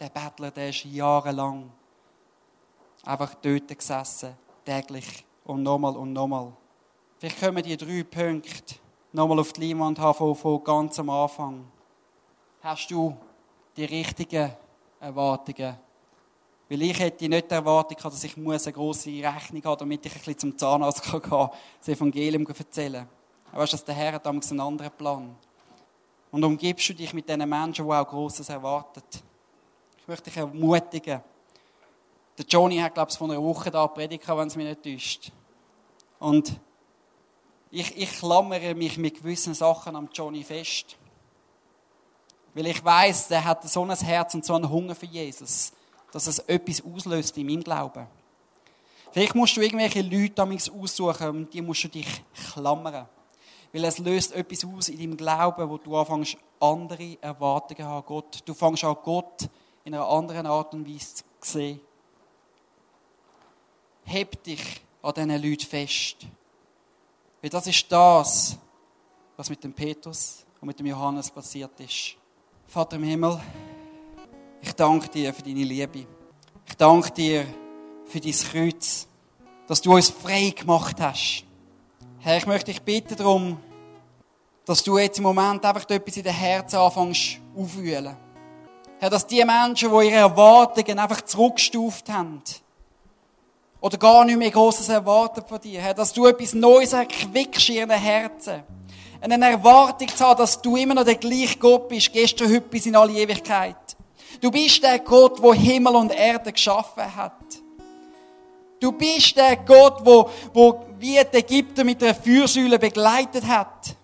Der 0.00 0.08
Bettler, 0.08 0.50
der 0.50 0.70
ist 0.70 0.84
jahrelang 0.84 1.70
einfach 3.04 3.34
dort 3.36 3.68
gesessen, 3.68 4.36
täglich 4.64 5.24
und 5.44 5.62
nochmal 5.62 5.96
und 5.96 6.12
nochmal. 6.12 6.52
Vielleicht 7.18 7.40
kommen 7.40 7.62
die 7.62 7.76
drei 7.76 8.02
Punkte 8.02 8.74
nochmal 9.12 9.38
auf 9.38 9.52
die 9.52 9.68
Leinwand 9.68 9.98
von 9.98 10.64
ganz 10.64 10.98
am 10.98 11.10
Anfang. 11.10 11.64
Hast 12.60 12.90
du 12.90 13.16
die 13.76 13.84
richtigen 13.84 14.52
Erwartungen? 15.00 15.76
Weil 16.68 16.82
ich 16.82 16.98
hätte 16.98 17.28
nicht 17.28 17.50
die 17.50 17.54
Erwartung 17.54 17.96
dass 18.02 18.24
ich 18.24 18.36
eine 18.36 18.72
grosse 18.72 19.10
Rechnung 19.10 19.64
habe, 19.64 19.76
damit 19.76 20.04
ich 20.04 20.12
ein 20.12 20.18
bisschen 20.18 20.38
zum 20.38 20.58
Zahnarzt 20.58 21.02
gehen 21.10 21.22
kann, 21.22 21.50
das 21.78 21.88
Evangelium 21.88 22.46
erzählen 22.46 23.08
Aber 23.52 23.62
weißt 23.62 23.74
du, 23.74 23.78
der 23.78 23.94
Herr 23.94 24.12
hat 24.14 24.26
damals 24.26 24.50
einen 24.50 24.60
anderen 24.60 24.90
Plan. 24.90 25.36
Und 26.32 26.44
umgibst 26.44 26.88
du 26.88 26.94
dich 26.94 27.14
mit 27.14 27.28
diesen 27.28 27.48
Menschen, 27.48 27.86
die 27.86 27.92
auch 27.92 28.08
Grosses 28.08 28.48
erwarten. 28.48 29.02
Ich 29.98 30.08
möchte 30.08 30.24
dich 30.24 30.36
ermutigen. 30.36 31.22
Der 32.36 32.44
Johnny 32.44 32.78
hat, 32.78 32.94
glaube 32.94 33.10
ich, 33.10 33.16
vor 33.16 33.30
einer 33.30 33.42
Woche 33.42 33.70
da 33.70 33.86
predigt, 33.86 34.28
wenn 34.28 34.48
es 34.48 34.56
mich 34.56 34.66
nicht 34.66 34.82
täuscht. 34.82 35.32
Und 36.18 36.60
ich, 37.70 37.96
ich 37.96 38.10
klammere 38.18 38.74
mich 38.74 38.98
mit 38.98 39.18
gewissen 39.18 39.54
Sachen 39.54 39.96
am 39.96 40.08
Johnny 40.12 40.42
fest. 40.42 40.96
Weil 42.56 42.68
ich 42.68 42.82
weiß, 42.82 43.28
der 43.28 43.44
hat 43.44 43.68
so 43.68 43.84
ein 43.84 43.94
Herz 43.94 44.32
und 44.32 44.42
so 44.42 44.54
einen 44.54 44.70
Hunger 44.70 44.94
für 44.94 45.04
Jesus, 45.04 45.74
dass 46.10 46.26
es 46.26 46.38
etwas 46.38 46.82
auslöst 46.82 47.36
in 47.36 47.46
meinem 47.46 47.62
Glauben. 47.62 48.06
Vielleicht 49.12 49.34
musst 49.34 49.58
du 49.58 49.60
irgendwelche 49.60 50.00
Leute 50.00 50.42
aussuchen 50.72 51.28
und 51.28 51.52
die 51.52 51.60
musst 51.60 51.84
du 51.84 51.88
dich 51.88 52.08
klammern. 52.54 53.06
Weil 53.74 53.84
es 53.84 53.98
löst 53.98 54.32
etwas 54.32 54.64
aus 54.64 54.88
in 54.88 54.98
deinem 54.98 55.18
Glauben, 55.18 55.68
wo 55.68 55.76
du 55.76 55.94
anfängst, 55.98 56.38
andere 56.58 57.18
Erwartungen 57.20 57.86
haben. 57.86 58.06
Gott. 58.06 58.38
Du 58.46 58.54
fängst 58.54 58.84
an, 58.84 58.96
Gott 59.04 59.50
in 59.84 59.92
einer 59.92 60.08
anderen 60.08 60.46
Art 60.46 60.72
und 60.72 60.88
Weise 60.88 61.16
zu 61.16 61.24
sehen. 61.40 61.80
Heb 64.04 64.42
dich 64.44 64.80
an 65.02 65.12
diesen 65.12 65.42
Leuten 65.42 65.66
fest. 65.66 66.26
Weil 67.42 67.50
das 67.50 67.66
ist 67.66 67.92
das, 67.92 68.56
was 69.36 69.50
mit 69.50 69.62
dem 69.62 69.74
Petrus 69.74 70.46
und 70.58 70.68
mit 70.68 70.78
dem 70.78 70.86
Johannes 70.86 71.30
passiert 71.30 71.78
ist. 71.80 72.16
Vater 72.68 72.96
im 72.96 73.04
Himmel, 73.04 73.40
ich 74.60 74.72
danke 74.72 75.08
dir 75.08 75.32
für 75.32 75.42
deine 75.42 75.62
Liebe. 75.62 76.04
Ich 76.66 76.76
danke 76.76 77.10
dir 77.12 77.46
für 78.06 78.20
dein 78.20 78.32
Kreuz, 78.32 79.06
dass 79.68 79.80
du 79.80 79.94
uns 79.94 80.10
frei 80.10 80.50
gemacht 80.50 80.96
hast. 81.00 81.44
Herr, 82.18 82.36
ich 82.36 82.46
möchte 82.46 82.72
dich 82.72 82.82
bitten 82.82 83.16
darum, 83.16 83.58
dass 84.64 84.82
du 84.82 84.98
jetzt 84.98 85.18
im 85.18 85.24
Moment 85.24 85.64
einfach 85.64 85.88
etwas 85.88 86.16
in 86.16 86.24
den 86.24 86.34
Herzen 86.34 86.76
anfängst 86.76 87.38
aufwühlen. 87.56 88.16
Herr, 88.98 89.10
dass 89.10 89.26
die 89.26 89.44
Menschen, 89.44 89.90
die 89.90 90.06
ihre 90.06 90.16
Erwartungen 90.16 90.98
einfach 90.98 91.20
zurückgestuft 91.22 92.10
haben, 92.10 92.42
oder 93.80 93.96
gar 93.96 94.24
nicht 94.24 94.38
mehr 94.38 94.50
Großes 94.50 94.88
erwarten 94.88 95.44
von 95.46 95.60
dir, 95.60 95.80
Herr, 95.80 95.94
dass 95.94 96.12
du 96.12 96.26
etwas 96.26 96.52
Neues 96.52 96.92
erquickst 96.92 97.68
in 97.68 97.76
ihren 97.76 97.90
Herzen. 97.90 98.64
Eine 99.20 99.50
Erwartung 99.50 100.08
zu 100.08 100.24
haben, 100.24 100.38
dass 100.38 100.60
du 100.60 100.76
immer 100.76 100.94
noch 100.94 101.04
der 101.04 101.16
gleiche 101.16 101.58
Gott 101.58 101.88
bist, 101.88 102.12
gestern, 102.12 102.48
heute 102.48 102.62
bis 102.62 102.86
in 102.86 102.96
alle 102.96 103.12
Ewigkeit. 103.12 103.76
Du 104.40 104.50
bist 104.50 104.82
der 104.82 104.98
Gott, 104.98 105.42
wo 105.42 105.54
Himmel 105.54 105.94
und 105.94 106.12
Erde 106.12 106.52
geschaffen 106.52 107.14
hat. 107.14 107.32
Du 108.78 108.92
bist 108.92 109.36
der 109.36 109.56
Gott, 109.56 110.00
wo, 110.04 110.28
wo 110.52 110.86
wie 110.98 111.18
die 111.32 111.36
Ägypter 111.38 111.84
mit 111.84 112.00
der 112.02 112.14
Fürsäule 112.14 112.78
begleitet 112.78 113.46
hat. 113.46 113.96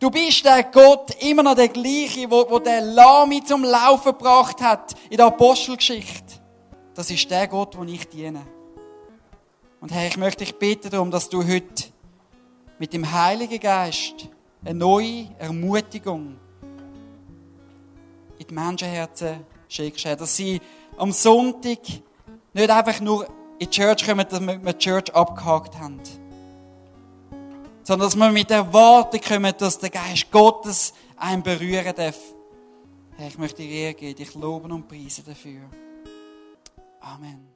Du 0.00 0.10
bist 0.10 0.44
der 0.44 0.64
Gott, 0.64 1.14
immer 1.22 1.42
noch 1.42 1.54
der 1.54 1.68
gleiche, 1.68 2.30
wo, 2.30 2.46
wo 2.48 2.58
der 2.58 2.80
Lami 2.80 3.44
zum 3.44 3.64
Laufen 3.64 4.12
gebracht 4.12 4.60
hat 4.60 4.94
in 5.10 5.18
der 5.18 5.26
Apostelgeschichte. 5.26 6.40
Das 6.94 7.10
ist 7.10 7.30
der 7.30 7.46
Gott, 7.48 7.76
wo 7.76 7.84
ich 7.84 8.08
diene. 8.08 8.42
Und 9.80 9.92
Herr, 9.92 10.06
ich 10.06 10.16
möchte 10.16 10.44
dich 10.44 10.54
bitten 10.58 10.90
darum, 10.90 11.10
dass 11.10 11.28
du 11.28 11.46
heute 11.46 11.84
mit 12.78 12.92
dem 12.92 13.12
Heiligen 13.12 13.60
Geist 13.60 14.28
eine 14.64 14.78
neue 14.78 15.28
Ermutigung 15.38 16.36
in 18.38 18.46
die 18.46 18.54
Menschenherzen 18.54 19.40
schickst. 19.68 20.04
Dass 20.04 20.36
sie 20.36 20.60
am 20.96 21.12
Sonntag 21.12 21.80
nicht 22.52 22.70
einfach 22.70 23.00
nur 23.00 23.26
in 23.58 23.60
die 23.60 23.70
Church 23.70 24.06
kommen, 24.06 24.26
dass 24.28 24.40
wir 24.40 24.56
die 24.56 24.78
Church 24.78 25.14
abgehakt 25.14 25.78
haben 25.78 26.00
sondern 27.84 28.06
dass 28.08 28.16
wir 28.16 28.30
mit 28.30 28.50
Erwartung 28.50 29.20
kommen, 29.20 29.52
dass 29.58 29.78
der 29.78 29.90
Geist 29.90 30.30
Gottes 30.30 30.94
einen 31.16 31.42
berühren 31.42 31.94
darf. 31.94 32.18
Herr, 33.16 33.28
ich 33.28 33.38
möchte 33.38 33.62
dir 33.62 33.94
geben, 33.94 34.16
dich 34.16 34.34
loben 34.34 34.72
und 34.72 34.88
preisen 34.88 35.24
dafür. 35.24 35.60
Amen. 37.00 37.53